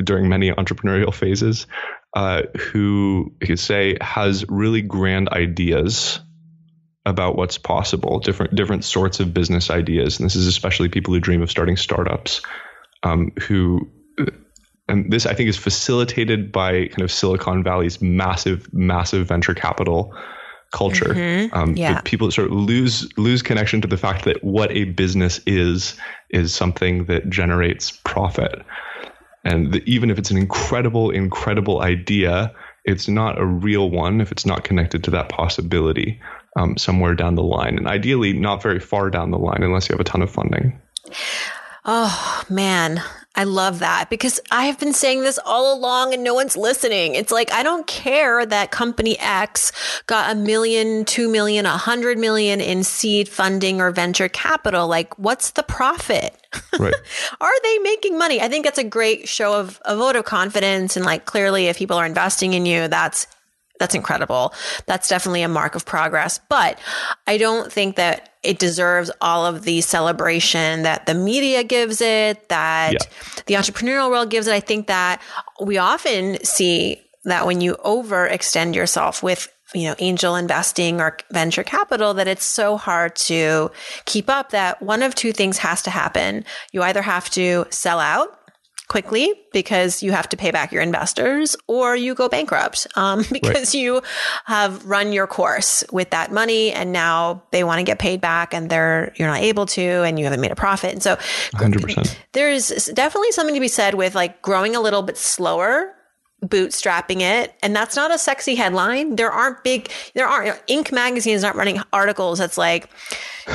during 0.02 0.30
many 0.30 0.52
entrepreneurial 0.52 1.14
phases 1.24 1.68
uh, 2.14 2.44
who 2.58 3.34
you 3.42 3.48
could 3.48 3.60
say 3.60 3.98
has 4.02 4.46
really 4.50 4.82
grand 4.82 5.30
ideas 5.30 6.20
about 7.06 7.36
what's 7.36 7.58
possible, 7.58 8.20
different 8.20 8.56
different 8.56 8.84
sorts 8.84 9.20
of 9.20 9.34
business 9.34 9.70
ideas, 9.70 10.20
and 10.20 10.26
this 10.26 10.36
is 10.36 10.48
especially 10.48 10.90
people 10.90 11.14
who 11.14 11.20
dream 11.20 11.42
of 11.42 11.52
starting 11.52 11.78
startups, 11.78 12.42
um, 13.04 13.32
who. 13.42 13.90
And 14.88 15.12
this, 15.12 15.28
I 15.28 15.36
think, 15.36 15.50
is 15.50 15.58
facilitated 15.58 16.52
by 16.52 16.88
kind 16.88 17.02
of 17.04 17.12
Silicon 17.12 17.64
Valley's 17.64 18.02
massive, 18.02 18.74
massive 18.74 19.28
venture 19.28 19.54
capital 19.54 20.16
culture. 20.72 21.14
Mm-hmm. 21.14 21.56
Um, 21.56 21.78
yeah. 21.78 22.02
People 22.02 22.32
sort 22.32 22.48
of 22.48 22.58
lose 22.58 23.08
lose 23.18 23.42
connection 23.42 23.82
to 23.82 23.88
the 23.88 23.98
fact 23.98 24.26
that 24.26 24.44
what 24.44 24.72
a 24.72 24.86
business 24.86 25.42
is 25.46 25.96
is 26.30 26.54
something 26.54 27.06
that 27.06 27.30
generates 27.30 27.92
profit. 28.04 28.64
And 29.44 29.74
the, 29.74 29.84
even 29.92 30.10
if 30.10 30.18
it's 30.18 30.32
an 30.32 30.38
incredible, 30.38 31.12
incredible 31.12 31.82
idea, 31.82 32.54
it's 32.86 33.08
not 33.08 33.40
a 33.40 33.46
real 33.46 33.90
one 33.90 34.22
if 34.22 34.32
it's 34.32 34.46
not 34.46 34.64
connected 34.64 35.04
to 35.06 35.12
that 35.12 35.30
possibility 35.30 36.22
um, 36.58 36.78
somewhere 36.78 37.16
down 37.16 37.36
the 37.36 37.44
line. 37.44 37.78
And 37.78 37.88
ideally, 37.88 38.34
not 38.34 38.62
very 38.62 38.80
far 38.80 39.10
down 39.10 39.32
the 39.32 39.38
line 39.38 39.64
unless 39.64 39.88
you 39.88 39.94
have 39.94 40.02
a 40.02 40.04
ton 40.04 40.22
of 40.22 40.30
funding. 40.32 40.80
Oh, 41.86 42.44
man. 42.50 43.02
I 43.40 43.46
love 43.46 43.80
that 43.80 44.10
because 44.10 44.42
I 44.52 44.66
have 44.66 44.78
been 44.82 44.92
saying 44.92 45.22
this 45.22 45.40
all 45.46 45.74
along 45.74 46.14
and 46.14 46.26
no 46.26 46.34
one's 46.34 46.58
listening. 46.58 47.16
It's 47.16 47.32
like, 47.32 47.54
I 47.54 47.64
don't 47.64 47.88
care 47.88 48.46
that 48.46 48.70
company 48.70 49.18
X 49.18 49.72
got 50.08 50.30
a 50.30 50.36
million, 50.36 51.06
two 51.06 51.30
million, 51.30 51.66
a 51.66 51.78
hundred 51.78 52.18
million 52.18 52.60
in 52.60 52.84
seed 52.84 53.30
funding 53.30 53.80
or 53.80 53.92
venture 53.92 54.28
capital. 54.28 54.90
Like, 54.90 55.18
what's 55.18 55.52
the 55.52 55.64
profit? 55.64 56.36
Right. 56.80 56.94
are 57.42 57.62
they 57.62 57.78
making 57.80 58.18
money? 58.18 58.42
I 58.42 58.48
think 58.48 58.66
that's 58.66 58.78
a 58.78 58.84
great 58.84 59.28
show 59.30 59.60
of 59.60 59.82
a 59.86 59.96
vote 59.96 60.16
of 60.16 60.26
confidence. 60.26 60.98
And 60.98 61.06
like, 61.06 61.26
clearly, 61.26 61.68
if 61.68 61.78
people 61.78 61.98
are 61.98 62.06
investing 62.06 62.54
in 62.54 62.66
you, 62.66 62.88
that's 62.88 63.28
that's 63.80 63.96
incredible. 63.96 64.54
That's 64.86 65.08
definitely 65.08 65.42
a 65.42 65.48
mark 65.48 65.76
of 65.76 65.86
progress. 65.86 66.40
But 66.50 66.80
I 67.26 67.38
don't 67.38 67.72
think 67.72 67.96
that 67.96 68.30
it 68.44 68.60
deserves 68.60 69.10
all 69.22 69.46
of 69.46 69.64
the 69.64 69.82
celebration 69.82 70.84
that 70.84 71.06
the 71.06 71.14
media 71.14 71.64
gives 71.64 72.02
it, 72.02 72.50
that 72.50 72.94
yeah. 72.94 73.00
the 73.48 73.56
entrepreneurial 73.56 74.10
world 74.10 74.30
gives 74.30 74.48
it. 74.48 74.54
I 74.54 74.60
think 74.60 74.88
that 74.88 75.22
we 75.62 75.78
often 75.78 76.44
see 76.44 77.02
that 77.26 77.46
when 77.46 77.62
you 77.62 77.76
overextend 77.86 78.76
yourself 78.76 79.24
with 79.24 79.50
you 79.74 79.84
know 79.84 79.96
angel 80.00 80.36
investing 80.36 81.00
or 81.00 81.18
venture 81.32 81.64
capital 81.64 82.16
that 82.16 82.28
it's 82.28 82.46
so 82.46 82.76
hard 82.76 83.16
to 83.16 83.70
keep 84.06 84.30
up 84.30 84.50
that 84.50 84.82
one 84.82 85.04
of 85.04 85.14
two 85.14 85.32
things 85.32 85.60
has 85.60 85.84
to 85.84 85.92
happen 85.92 86.44
you 86.72 86.82
either 86.82 87.04
have 87.04 87.30
to 87.30 87.66
sell 87.70 88.00
out 88.00 88.39
quickly 88.90 89.32
because 89.54 90.04
you 90.04 90.12
have 90.12 90.28
to 90.28 90.36
pay 90.36 90.50
back 90.52 90.72
your 90.72 90.82
investors 90.82 91.56
or 91.68 91.96
you 91.96 92.16
go 92.16 92.28
bankrupt 92.28 92.88
um, 92.96 93.20
because 93.32 93.74
right. 93.74 93.74
you 93.76 94.02
have 94.46 94.84
run 94.86 95.14
your 95.14 95.28
course 95.28 95.84
with 95.92 96.10
that 96.10 96.32
money 96.32 96.72
and 96.72 96.92
now 96.92 97.42
they 97.52 97.64
want 97.64 97.80
to 97.80 97.84
get 97.84 98.00
paid 98.00 98.20
back 98.20 98.54
and 98.54 98.70
they're 98.70 99.14
you're 99.16 99.28
not 99.28 99.42
able 99.42 99.66
to 99.66 99.82
and 99.82 100.20
you 100.20 100.26
haven't 100.26 100.42
made 100.42 100.52
a 100.52 100.56
profit. 100.56 100.92
And 100.92 101.02
so 101.02 101.16
100% 101.56 102.16
there's 102.34 102.88
definitely 102.88 103.32
something 103.32 103.56
to 103.56 103.62
be 103.62 103.68
said 103.68 103.94
with 103.94 104.16
like 104.16 104.42
growing 104.42 104.76
a 104.76 104.82
little 104.82 105.04
bit 105.04 105.18
slower 105.18 105.94
bootstrapping 106.44 107.22
it. 107.22 107.54
And 107.62 107.76
that's 107.76 107.96
not 107.96 108.14
a 108.14 108.18
sexy 108.18 108.56
headline. 108.56 109.18
There 109.18 109.32
aren't 109.32 109.64
big 109.64 109.92
there 110.16 110.28
aren't 110.28 110.48
you 110.48 110.54
know, 110.54 110.84
inc 110.84 110.92
magazine 110.92 111.36
is 111.36 111.44
not 111.44 111.56
running 111.56 111.80
articles 111.94 112.40
that's 112.40 112.58
like 112.58 112.90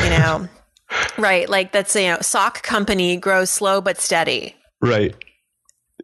you 0.04 0.10
know 0.10 0.48
right 1.18 1.48
like 1.48 1.72
that's 1.72 1.96
you 1.96 2.02
know 2.02 2.18
sock 2.20 2.62
company 2.62 3.16
grows 3.16 3.50
slow 3.50 3.80
but 3.80 3.98
steady. 3.98 4.54
Right 4.80 5.16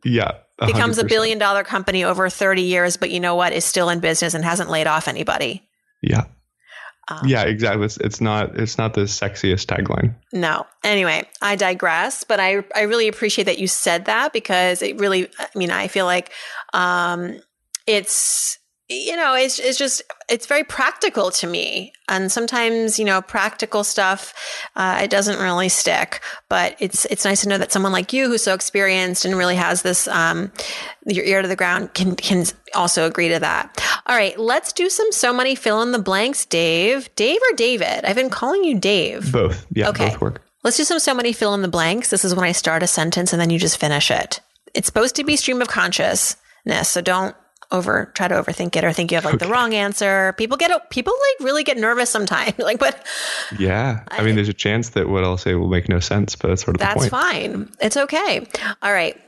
yeah 0.05 0.33
100%. 0.61 0.67
becomes 0.67 0.99
a 0.99 1.05
billion 1.05 1.39
dollar 1.39 1.65
company 1.65 2.05
over 2.05 2.29
30 2.29 2.63
years 2.63 2.97
but 2.97 3.11
you 3.11 3.21
know 3.21 3.35
what 3.35 3.53
is 3.53 3.65
still 3.65 3.89
in 3.89 4.01
business 4.01 4.35
and 4.35 4.45
hasn't 4.45 4.71
laid 4.71 4.87
off 4.87 5.09
anybody 5.09 5.63
yeah 6.03 6.25
um, 7.11 7.27
yeah, 7.27 7.43
exactly. 7.43 7.85
It's, 7.85 7.97
it's 7.97 8.21
not 8.21 8.57
it's 8.59 8.79
not 8.79 8.95
the 8.95 9.03
sexiest 9.03 9.67
tagline. 9.67 10.15
No. 10.33 10.65
Anyway, 10.85 11.29
I 11.43 11.57
digress, 11.57 12.23
but 12.23 12.39
I 12.39 12.63
I 12.75 12.83
really 12.83 13.09
appreciate 13.09 13.45
that 13.45 13.59
you 13.59 13.67
said 13.67 14.05
that 14.05 14.33
because 14.33 14.81
it 14.81 14.99
really 15.01 15.29
I 15.39 15.49
mean, 15.57 15.73
I 15.73 15.89
feel 15.89 16.07
like 16.07 16.31
um 16.73 17.41
it's 17.87 18.60
you 18.91 19.15
know, 19.15 19.35
it's 19.35 19.61
it's 19.61 19.79
just 19.79 20.03
it's 20.29 20.47
very 20.47 20.65
practical 20.65 21.31
to 21.31 21.47
me, 21.47 21.93
and 22.09 22.31
sometimes 22.31 22.99
you 22.99 23.05
know, 23.05 23.23
practical 23.23 23.85
stuff 23.85 24.35
uh, 24.75 25.01
it 25.03 25.11
doesn't 25.11 25.39
really 25.39 25.69
stick. 25.69 26.21
But 26.49 26.77
it's 26.81 27.05
it's 27.05 27.25
nice 27.25 27.43
to 27.43 27.49
know 27.49 27.57
that 27.57 27.71
someone 27.71 27.93
like 27.93 28.13
you, 28.13 28.27
who's 28.27 28.43
so 28.43 28.53
experienced 28.53 29.25
and 29.25 29.37
really 29.37 29.55
has 29.55 29.83
this 29.83 30.09
um, 30.09 30.51
your 31.07 31.25
ear 31.25 31.41
to 31.41 31.47
the 31.47 31.55
ground, 31.55 31.95
can 31.95 32.17
can 32.17 32.45
also 32.75 33.07
agree 33.07 33.29
to 33.29 33.39
that. 33.39 33.81
All 34.07 34.17
right, 34.17 34.37
let's 34.39 34.73
do 34.73 34.91
some 34.91 35.13
so 35.13 35.33
money 35.33 35.55
fill 35.55 35.83
in 35.83 35.93
the 35.93 36.01
blanks, 36.01 36.45
Dave. 36.45 37.15
Dave 37.15 37.39
or 37.49 37.55
David? 37.55 38.05
I've 38.05 38.17
been 38.17 38.29
calling 38.31 38.65
you 38.65 38.81
Dave. 38.81 39.31
Both. 39.31 39.67
Yeah, 39.73 39.91
okay. 39.91 40.09
both 40.09 40.21
work. 40.21 40.43
Let's 40.65 40.77
do 40.77 40.85
some 40.85 40.99
so 40.99 41.15
money 41.15 41.33
fill 41.33 41.55
in 41.55 41.63
the 41.63 41.69
blanks. 41.69 42.11
This 42.11 42.25
is 42.25 42.35
when 42.35 42.45
I 42.45 42.53
start 42.53 42.83
a 42.83 42.89
sentence 42.89 43.33
and 43.33 43.41
then 43.41 43.51
you 43.51 43.59
just 43.59 43.79
finish 43.79 44.11
it. 44.11 44.41
It's 44.75 44.87
supposed 44.87 45.15
to 45.17 45.25
be 45.25 45.37
stream 45.37 45.63
of 45.63 45.69
consciousness, 45.69 46.89
so 46.89 47.01
don't 47.01 47.37
over 47.73 48.11
try 48.15 48.29
to 48.29 48.35
overthink 48.35 48.77
it 48.77 48.85
or 48.85 48.93
think 48.93 49.11
you 49.11 49.17
have 49.17 49.25
like 49.25 49.35
okay. 49.35 49.47
the 49.47 49.53
wrong 49.53 49.75
answer. 49.75 50.35
People 50.37 50.57
get 50.57 50.91
people 50.91 51.13
like 51.13 51.47
really 51.47 51.65
get 51.65 51.77
nervous 51.77 52.11
sometimes. 52.11 52.55
like, 52.59 52.79
but 52.79 53.07
yeah, 53.59 54.05
I, 54.09 54.19
I, 54.19 54.23
mean, 54.23 54.35
there's 54.35 54.49
a 54.49 54.55
chance 54.55 54.91
that 54.91 55.09
what 55.09 55.25
I'll 55.25 55.39
say 55.39 55.55
will 55.55 55.69
make 55.69 55.89
no 55.89 56.01
sense, 56.01 56.37
but 56.37 56.49
that's 56.49 56.65
sort 56.65 56.77
of 56.77 56.81
that's 56.81 57.09
fine. 57.09 57.71
It's 57.81 57.97
okay. 57.97 58.47
All 58.83 58.93
right. 58.93 59.21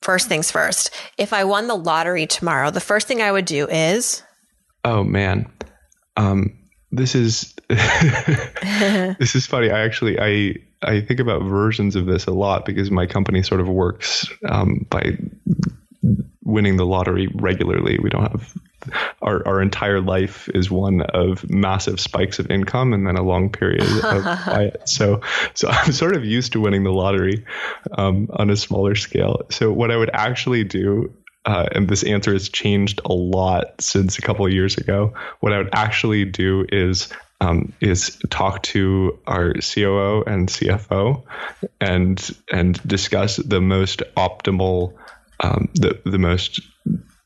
First 0.00 0.28
things 0.28 0.50
first. 0.50 0.90
If 1.16 1.32
I 1.32 1.44
won 1.44 1.68
the 1.68 1.76
lottery 1.76 2.26
tomorrow, 2.26 2.70
the 2.70 2.80
first 2.80 3.06
thing 3.06 3.22
I 3.22 3.30
would 3.30 3.44
do 3.44 3.68
is. 3.68 4.22
Oh 4.84 5.04
man, 5.04 5.48
um, 6.16 6.58
this 6.90 7.14
is 7.14 7.54
this 7.68 9.34
is 9.34 9.46
funny. 9.46 9.70
I 9.70 9.80
actually 9.80 10.18
I 10.18 10.56
I 10.82 11.00
think 11.00 11.20
about 11.20 11.42
versions 11.42 11.94
of 11.94 12.06
this 12.06 12.26
a 12.26 12.32
lot 12.32 12.64
because 12.64 12.90
my 12.90 13.06
company 13.06 13.42
sort 13.42 13.60
of 13.60 13.68
works 13.68 14.28
um, 14.48 14.86
by 14.90 15.16
winning 16.52 16.76
the 16.76 16.84
lottery 16.84 17.28
regularly. 17.34 17.98
We 18.00 18.10
don't 18.10 18.30
have 18.30 18.54
our 19.22 19.46
our 19.46 19.62
entire 19.62 20.00
life 20.00 20.48
is 20.50 20.70
one 20.70 21.00
of 21.00 21.48
massive 21.48 21.98
spikes 21.98 22.38
of 22.38 22.50
income 22.50 22.92
and 22.92 23.06
then 23.06 23.16
a 23.16 23.22
long 23.22 23.50
period 23.50 23.82
of 23.82 24.22
quiet. 24.44 24.88
So 24.88 25.22
so 25.54 25.68
I'm 25.68 25.92
sort 25.92 26.14
of 26.14 26.24
used 26.24 26.52
to 26.52 26.60
winning 26.60 26.84
the 26.84 26.92
lottery 26.92 27.46
um, 27.96 28.28
on 28.32 28.50
a 28.50 28.56
smaller 28.56 28.94
scale. 28.94 29.46
So 29.50 29.72
what 29.72 29.90
I 29.90 29.96
would 29.96 30.10
actually 30.12 30.64
do. 30.64 31.14
Uh, 31.44 31.66
and 31.72 31.88
this 31.88 32.04
answer 32.04 32.32
has 32.32 32.48
changed 32.48 33.00
a 33.04 33.12
lot 33.12 33.80
since 33.80 34.16
a 34.16 34.22
couple 34.22 34.46
of 34.46 34.52
years 34.52 34.76
ago. 34.76 35.14
What 35.40 35.52
I 35.52 35.58
would 35.58 35.70
actually 35.72 36.24
do 36.24 36.64
is 36.68 37.08
um, 37.40 37.72
is 37.80 38.16
talk 38.30 38.62
to 38.62 39.18
our 39.26 39.54
COO 39.54 40.22
and 40.24 40.48
CFO 40.48 41.24
and 41.80 42.30
and 42.52 42.80
discuss 42.86 43.38
the 43.38 43.60
most 43.60 44.04
optimal 44.16 44.94
um, 45.40 45.68
the 45.74 46.00
the 46.04 46.18
most 46.18 46.60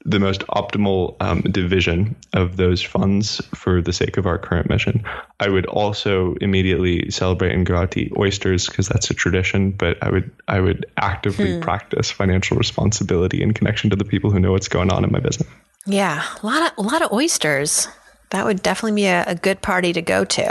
the 0.06 0.20
most 0.20 0.46
optimal 0.46 1.16
um, 1.20 1.40
division 1.40 2.14
of 2.32 2.56
those 2.56 2.80
funds 2.80 3.44
for 3.54 3.82
the 3.82 3.92
sake 3.92 4.16
of 4.16 4.24
our 4.24 4.38
current 4.38 4.70
mission. 4.70 5.04
I 5.40 5.48
would 5.48 5.66
also 5.66 6.36
immediately 6.40 7.10
celebrate 7.10 7.52
and 7.52 7.66
go 7.66 7.76
out 7.76 7.90
to 7.92 8.02
eat 8.02 8.12
oysters 8.16 8.68
because 8.68 8.86
that's 8.86 9.10
a 9.10 9.14
tradition. 9.14 9.72
But 9.72 10.00
I 10.02 10.10
would 10.10 10.30
I 10.46 10.60
would 10.60 10.86
actively 10.96 11.56
hmm. 11.56 11.60
practice 11.60 12.10
financial 12.10 12.56
responsibility 12.56 13.42
in 13.42 13.52
connection 13.52 13.90
to 13.90 13.96
the 13.96 14.04
people 14.04 14.30
who 14.30 14.38
know 14.38 14.52
what's 14.52 14.68
going 14.68 14.92
on 14.92 15.04
in 15.04 15.10
my 15.10 15.18
business. 15.18 15.48
Yeah, 15.86 16.24
a 16.42 16.46
lot 16.46 16.72
of 16.72 16.78
a 16.78 16.88
lot 16.88 17.02
of 17.02 17.12
oysters. 17.12 17.88
That 18.30 18.44
would 18.44 18.62
definitely 18.62 19.02
be 19.02 19.06
a, 19.06 19.24
a 19.26 19.34
good 19.34 19.60
party 19.60 19.92
to 19.92 20.02
go 20.02 20.24
to. 20.24 20.42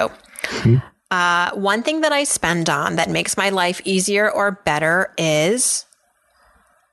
Mm-hmm. 0.44 0.76
Uh, 1.12 1.52
one 1.56 1.84
thing 1.84 2.02
that 2.02 2.12
I 2.12 2.24
spend 2.24 2.70
on 2.70 2.96
that 2.96 3.10
makes 3.10 3.38
my 3.38 3.50
life 3.50 3.82
easier 3.86 4.30
or 4.30 4.52
better 4.52 5.14
is 5.18 5.86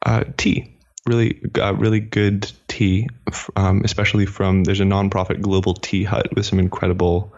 uh, 0.05 0.25
tea. 0.37 0.69
Really, 1.07 1.41
uh, 1.59 1.75
really 1.75 1.99
good 1.99 2.51
tea, 2.69 3.09
um, 3.57 3.83
especially 3.85 4.27
from 4.27 4.63
there's 4.63 4.81
a 4.81 4.85
nonprofit 4.85 5.41
Global 5.41 5.75
Tea 5.75 6.05
Hut 6.05 6.29
with 6.35 6.47
some 6.47 6.61
incredible 6.61 7.33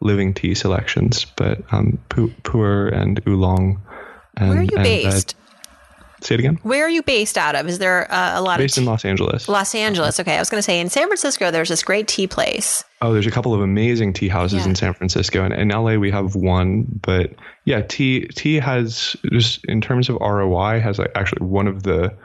living 0.00 0.34
tea 0.34 0.54
selections. 0.54 1.24
But 1.24 1.62
um, 1.72 1.98
pu'er 2.08 2.92
and 2.92 3.20
oolong. 3.26 3.82
And, 4.36 4.50
Where 4.50 4.58
are 4.58 4.62
you 4.62 4.76
based? 4.76 5.34
Say 6.20 6.34
it 6.34 6.40
again. 6.40 6.58
Where 6.62 6.84
are 6.84 6.90
you 6.90 7.02
based 7.02 7.38
out 7.38 7.54
of? 7.54 7.68
Is 7.68 7.78
there 7.78 8.10
uh, 8.12 8.38
a 8.38 8.42
lot 8.42 8.58
based 8.58 8.76
of 8.76 8.76
based 8.76 8.78
in 8.78 8.84
Los 8.86 9.04
Angeles? 9.04 9.48
Los 9.48 9.74
Angeles. 9.74 10.18
Okay, 10.18 10.36
I 10.36 10.38
was 10.40 10.50
going 10.50 10.58
to 10.58 10.62
say 10.62 10.80
in 10.80 10.88
San 10.88 11.06
Francisco, 11.06 11.50
there's 11.50 11.68
this 11.68 11.82
great 11.82 12.08
tea 12.08 12.26
place. 12.26 12.84
Oh, 13.00 13.12
there's 13.12 13.26
a 13.26 13.30
couple 13.30 13.54
of 13.54 13.60
amazing 13.60 14.12
tea 14.12 14.28
houses 14.28 14.64
yeah. 14.64 14.70
in 14.70 14.74
San 14.74 14.94
Francisco, 14.94 15.44
and 15.44 15.54
in 15.54 15.68
LA 15.68 15.94
we 15.94 16.10
have 16.10 16.34
one. 16.34 16.86
But 17.02 17.34
yeah, 17.64 17.82
tea 17.82 18.26
tea 18.28 18.56
has 18.56 19.16
just 19.32 19.64
in 19.66 19.80
terms 19.80 20.08
of 20.08 20.16
ROI 20.20 20.80
has 20.80 20.98
like 20.98 21.12
actually 21.14 21.46
one 21.46 21.68
of 21.68 21.84
the 21.84 22.16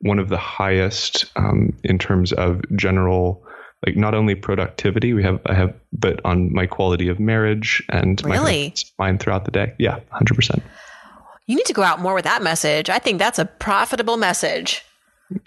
one 0.00 0.18
of 0.18 0.28
the 0.28 0.38
highest 0.38 1.26
um, 1.36 1.76
in 1.84 1.98
terms 1.98 2.32
of 2.32 2.62
general 2.76 3.44
like 3.86 3.96
not 3.96 4.14
only 4.14 4.34
productivity 4.34 5.12
we 5.14 5.22
have 5.22 5.40
I 5.46 5.54
have 5.54 5.74
but 5.92 6.20
on 6.24 6.52
my 6.52 6.66
quality 6.66 7.08
of 7.08 7.18
marriage 7.18 7.82
and 7.88 8.22
really? 8.24 8.74
my 8.98 9.06
mind 9.06 9.20
throughout 9.20 9.44
the 9.44 9.50
day. 9.50 9.74
Yeah, 9.78 10.00
hundred 10.10 10.34
percent. 10.34 10.62
You 11.50 11.56
need 11.56 11.66
to 11.66 11.72
go 11.72 11.82
out 11.82 11.98
more 11.98 12.14
with 12.14 12.24
that 12.24 12.44
message. 12.44 12.88
I 12.88 13.00
think 13.00 13.18
that's 13.18 13.40
a 13.40 13.44
profitable 13.44 14.16
message. 14.16 14.84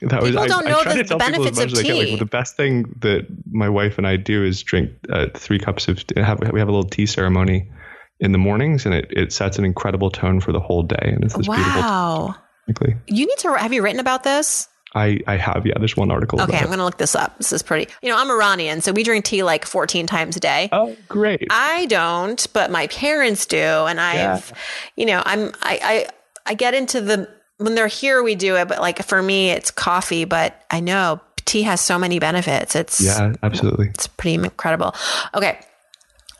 That 0.02 0.22
was, 0.22 0.32
people 0.32 0.48
don't 0.48 0.68
I, 0.68 0.70
know 0.70 0.82
I 0.86 0.98
the, 0.98 1.04
the 1.04 1.16
benefits 1.16 1.58
of 1.58 1.74
tea. 1.74 1.94
Like, 1.94 2.08
well, 2.10 2.18
the 2.18 2.26
best 2.26 2.58
thing 2.58 2.94
that 3.00 3.26
my 3.50 3.70
wife 3.70 3.98
and 3.98 4.06
I 4.06 4.18
do 4.18 4.44
is 4.44 4.62
drink 4.63 4.92
uh, 5.10 5.28
three 5.34 5.60
cups 5.60 5.88
of. 5.88 6.04
Have, 6.18 6.42
we 6.52 6.60
have 6.60 6.68
a 6.68 6.72
little 6.74 6.89
tea 6.89 7.06
ceremony 7.06 7.72
in 8.20 8.34
the 8.34 8.38
mornings, 8.38 8.86
and 8.86 8.94
it, 8.94 9.08
it 9.12 9.32
sets 9.32 9.58
an 9.58 9.63
incredible 9.63 10.12
tone 10.12 10.42
for 10.42 10.52
the 10.52 10.60
whole 10.60 10.84
day. 10.84 10.98
And 11.16 11.24
it's 11.24 11.36
this 11.36 11.48
wow. 11.48 12.36
beautiful. 12.66 12.96
You 13.08 13.26
need 13.26 13.38
to. 13.38 13.54
Have 13.54 13.72
you 13.72 13.82
written 13.82 14.02
about 14.02 14.24
this? 14.24 14.68
I, 14.95 15.19
I 15.25 15.38
have, 15.38 15.65
yeah. 15.65 15.73
There's 15.77 15.97
one 15.97 16.12
article. 16.12 16.41
Okay, 16.41 16.58
I'm 16.58 16.67
going 16.67 16.77
to 16.77 16.86
look 16.86 16.97
this 16.97 17.15
up. 17.15 17.38
This 17.38 17.51
is 17.51 17.63
pretty. 17.63 17.91
You 18.01 18.10
know, 18.10 18.17
I'm 18.17 18.29
Iranian, 18.29 18.82
so 18.82 18.91
we 18.91 19.03
drink 19.03 19.25
tea 19.25 19.43
like 19.43 19.65
14 19.65 20.06
times 20.06 20.38
a 20.38 20.39
day. 20.39 20.69
Oh, 20.71 20.95
great. 21.10 21.47
I 21.49 21.88
don't, 21.88 22.45
but 22.53 22.69
my 22.69 22.88
parents 22.88 23.45
do, 23.45 23.58
and 23.58 23.99
I've, 23.99 24.49
yeah. 24.49 24.58
you 24.95 25.06
know, 25.06 25.23
I'm 25.25 25.47
I, 25.62 25.79
I 25.82 26.08
I 26.45 26.53
get 26.53 26.73
into 26.73 27.01
the 27.01 27.29
when 27.58 27.75
they're 27.75 27.88
here 27.88 28.21
we 28.21 28.36
do 28.36 28.56
it, 28.56 28.67
but 28.67 28.79
like 28.79 29.03
for 29.03 29.21
me 29.21 29.49
it's 29.49 29.71
coffee. 29.71 30.25
But 30.25 30.63
I 30.69 30.79
know 30.79 31.21
tea 31.45 31.63
has 31.63 31.82
so 31.82 31.97
many 31.97 32.19
benefits. 32.19 32.75
It's 32.75 33.01
yeah, 33.01 33.34
absolutely. 33.41 33.89
It's 33.89 34.08
pretty 34.08 34.36
incredible. 34.36 34.95
Okay, 35.34 35.60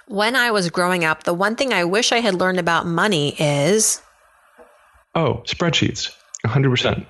when 0.08 0.36
I 0.36 0.52
was 0.52 0.70
growing 0.70 1.06
up, 1.06 1.24
the 1.24 1.34
one 1.34 1.56
thing 1.56 1.74
I 1.74 1.86
wish 1.86 2.12
I 2.12 2.20
had 2.20 2.36
learned 2.36 2.60
about 2.60 2.86
money 2.86 3.36
is 3.40 4.02
oh 5.16 5.44
spreadsheets, 5.46 6.14
hundred 6.46 6.70
percent. 6.70 7.08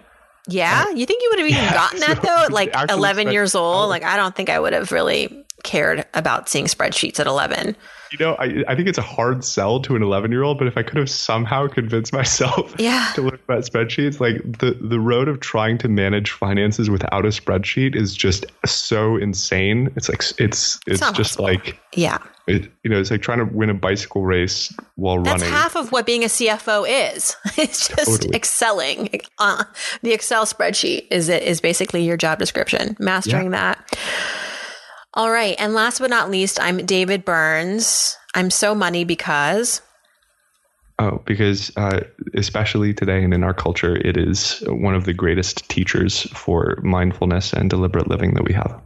Yeah, 0.48 0.90
you 0.90 1.06
think 1.06 1.22
you 1.24 1.30
would 1.32 1.40
have 1.40 1.48
even 1.50 1.64
yeah, 1.64 1.74
gotten 1.74 2.00
that 2.02 2.18
so 2.18 2.22
though? 2.24 2.44
At 2.46 2.52
like 2.52 2.74
11 2.90 3.32
years 3.32 3.56
old? 3.56 3.90
Like, 3.90 4.04
I 4.04 4.18
don't 4.18 4.36
think 4.36 4.50
I 4.50 4.60
would 4.60 4.74
have 4.74 4.92
really 4.92 5.46
cared 5.64 6.06
about 6.14 6.50
seeing 6.50 6.66
spreadsheets 6.66 7.20
at 7.20 7.28
11. 7.28 7.76
You 8.14 8.24
know, 8.24 8.36
I, 8.36 8.64
I 8.68 8.76
think 8.76 8.88
it's 8.88 9.00
a 9.00 9.04
hard 9.04 9.44
sell 9.44 9.80
to 9.82 9.96
an 9.96 10.04
11 10.04 10.32
year 10.32 10.44
old, 10.44 10.60
but 10.60 10.68
if 10.68 10.78
I 10.78 10.84
could 10.84 10.98
have 10.98 11.10
somehow 11.10 11.68
convinced 11.68 12.14
myself 12.14 12.76
yeah. 12.80 13.12
to 13.16 13.24
look 13.24 13.40
at 13.50 13.60
spreadsheets, 13.62 14.20
like 14.20 14.60
the, 14.60 14.78
the 14.80 15.00
road 15.00 15.28
of 15.28 15.40
trying 15.40 15.80
to 15.80 15.88
manage 15.88 16.30
finances 16.30 16.92
without 16.92 17.26
a 17.26 17.30
spreadsheet 17.30 17.96
is 17.96 18.16
just 18.16 18.46
so 18.68 19.18
insane. 19.18 19.92
It's 19.96 20.10
like, 20.10 20.20
it's, 20.20 20.34
it's, 20.38 20.80
it's 20.86 21.00
just 21.00 21.38
possible. 21.38 21.46
like, 21.46 21.80
yeah. 21.96 22.20
It, 22.46 22.72
you 22.84 22.92
know, 22.92 23.00
it's 23.00 23.10
like 23.10 23.24
trying 23.24 23.40
to 23.40 23.46
win 23.46 23.72
a 23.72 23.74
bicycle 23.74 24.24
race 24.24 24.72
while 24.96 25.20
That's 25.24 25.42
running. 25.42 25.58
half 25.58 25.76
of 25.76 25.92
what 25.92 26.06
being 26.06 26.24
a 26.24 26.28
CFO 26.28 26.86
is. 26.88 27.36
It's 27.58 27.88
just 27.88 28.06
totally. 28.06 28.36
excelling. 28.36 29.22
Uh, 29.40 29.64
the 30.02 30.12
Excel 30.12 30.46
spreadsheet 30.46 31.08
is 31.10 31.30
it 31.30 31.42
is 31.42 31.62
basically 31.62 32.04
your 32.04 32.18
job 32.18 32.38
description. 32.38 32.96
Mastering 33.00 33.54
yeah. 33.54 33.74
that. 33.74 33.98
All 35.16 35.30
right, 35.30 35.56
and 35.60 35.74
last 35.74 36.00
but 36.00 36.10
not 36.10 36.32
least, 36.32 36.60
I'm 36.60 36.86
David 36.86 37.24
Burns. 37.24 38.18
I'm 38.34 38.50
so 38.50 38.74
money 38.74 39.04
because 39.04 39.82
Oh, 41.00 41.22
because 41.26 41.72
uh, 41.76 42.02
especially 42.36 42.94
today 42.94 43.24
and 43.24 43.34
in 43.34 43.44
our 43.44 43.54
culture, 43.54 43.96
it 43.96 44.16
is 44.16 44.64
one 44.68 44.94
of 44.94 45.06
the 45.06 45.14
greatest 45.14 45.68
teachers 45.68 46.22
for 46.34 46.78
mindfulness 46.84 47.52
and 47.52 47.70
deliberate 47.70 48.08
living 48.08 48.36
that 48.36 48.44
we 48.44 48.54
have. 48.54 48.80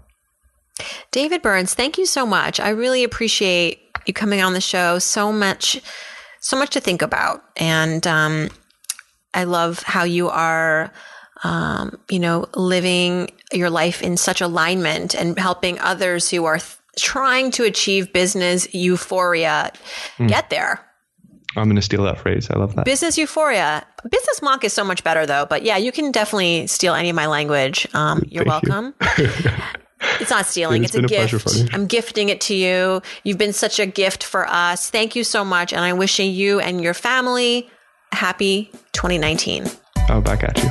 David 1.11 1.41
Burns, 1.41 1.73
thank 1.73 1.97
you 1.97 2.05
so 2.05 2.25
much. 2.25 2.59
I 2.59 2.69
really 2.69 3.03
appreciate 3.03 3.81
you 4.05 4.13
coming 4.13 4.41
on 4.41 4.53
the 4.53 4.61
show. 4.61 4.99
So 4.99 5.33
much, 5.33 5.81
so 6.39 6.57
much 6.57 6.69
to 6.71 6.79
think 6.79 7.01
about, 7.01 7.43
and 7.57 8.07
um, 8.07 8.49
I 9.33 9.43
love 9.43 9.83
how 9.83 10.03
you 10.03 10.29
are, 10.29 10.91
um, 11.43 11.97
you 12.09 12.19
know, 12.19 12.47
living 12.55 13.31
your 13.51 13.69
life 13.69 14.01
in 14.01 14.17
such 14.17 14.41
alignment 14.41 15.15
and 15.15 15.37
helping 15.37 15.79
others 15.79 16.29
who 16.29 16.45
are 16.45 16.57
th- 16.57 16.77
trying 16.97 17.51
to 17.51 17.63
achieve 17.63 18.11
business 18.11 18.73
euphoria 18.73 19.71
mm. 20.17 20.27
get 20.27 20.49
there. 20.49 20.83
I'm 21.55 21.65
going 21.65 21.75
to 21.75 21.81
steal 21.81 22.03
that 22.03 22.19
phrase. 22.19 22.49
I 22.51 22.57
love 22.57 22.75
that. 22.75 22.85
Business 22.85 23.17
euphoria. 23.17 23.85
Business 24.09 24.41
monk 24.41 24.63
is 24.63 24.73
so 24.73 24.83
much 24.83 25.03
better 25.03 25.25
though. 25.25 25.45
But 25.45 25.63
yeah, 25.63 25.77
you 25.77 25.91
can 25.91 26.11
definitely 26.11 26.67
steal 26.67 26.93
any 26.93 27.09
of 27.09 27.15
my 27.15 27.27
language. 27.27 27.87
Um, 27.93 28.23
you're 28.27 28.45
Thank 28.45 28.67
welcome. 28.67 28.93
You. 29.17 29.29
it's 30.19 30.29
not 30.29 30.45
stealing. 30.45 30.83
it's, 30.83 30.93
it's 30.93 31.03
a 31.03 31.07
gift. 31.07 31.73
I'm 31.73 31.87
gifting 31.87 32.29
it 32.29 32.41
to 32.41 32.55
you. 32.55 33.01
You've 33.23 33.39
been 33.39 33.53
such 33.53 33.79
a 33.79 33.85
gift 33.85 34.23
for 34.23 34.47
us. 34.47 34.89
Thank 34.89 35.15
you 35.15 35.23
so 35.23 35.43
much. 35.43 35.73
And 35.73 35.81
I'm 35.81 35.97
wishing 35.97 36.31
you 36.31 36.59
and 36.59 36.81
your 36.81 36.93
family 36.93 37.69
happy 38.11 38.69
2019. 38.93 39.65
Oh, 40.09 40.21
back 40.21 40.43
at 40.43 40.61
you 40.63 40.69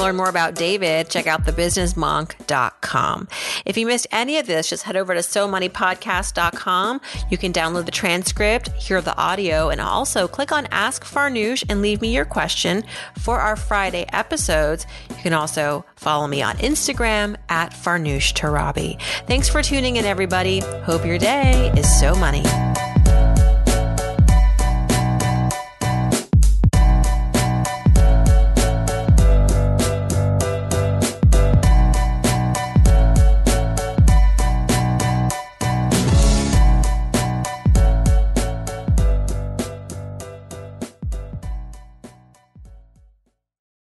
learn 0.00 0.16
more 0.16 0.28
about 0.28 0.54
David, 0.54 1.08
check 1.10 1.26
out 1.26 1.44
thebusinessmonk.com. 1.44 3.28
If 3.64 3.76
you 3.76 3.86
missed 3.86 4.06
any 4.10 4.38
of 4.38 4.46
this, 4.46 4.68
just 4.68 4.82
head 4.84 4.96
over 4.96 5.14
to 5.14 5.20
somoneypodcast.com. 5.20 7.00
You 7.30 7.38
can 7.38 7.52
download 7.52 7.84
the 7.84 7.90
transcript, 7.90 8.68
hear 8.72 9.00
the 9.00 9.16
audio, 9.16 9.68
and 9.68 9.80
also 9.80 10.26
click 10.26 10.52
on 10.52 10.66
Ask 10.70 11.04
Farnoosh 11.04 11.64
and 11.68 11.82
leave 11.82 12.00
me 12.00 12.14
your 12.14 12.24
question 12.24 12.84
for 13.18 13.38
our 13.38 13.56
Friday 13.56 14.06
episodes. 14.12 14.86
You 15.08 15.16
can 15.16 15.32
also 15.32 15.84
follow 15.96 16.26
me 16.26 16.42
on 16.42 16.56
Instagram 16.56 17.36
at 17.48 17.72
Farnoosh 17.72 18.32
Torabi. 18.32 19.00
Thanks 19.26 19.48
for 19.48 19.62
tuning 19.62 19.96
in, 19.96 20.04
everybody. 20.04 20.60
Hope 20.84 21.04
your 21.04 21.18
day 21.18 21.72
is 21.76 22.00
so 22.00 22.14
money. 22.14 22.42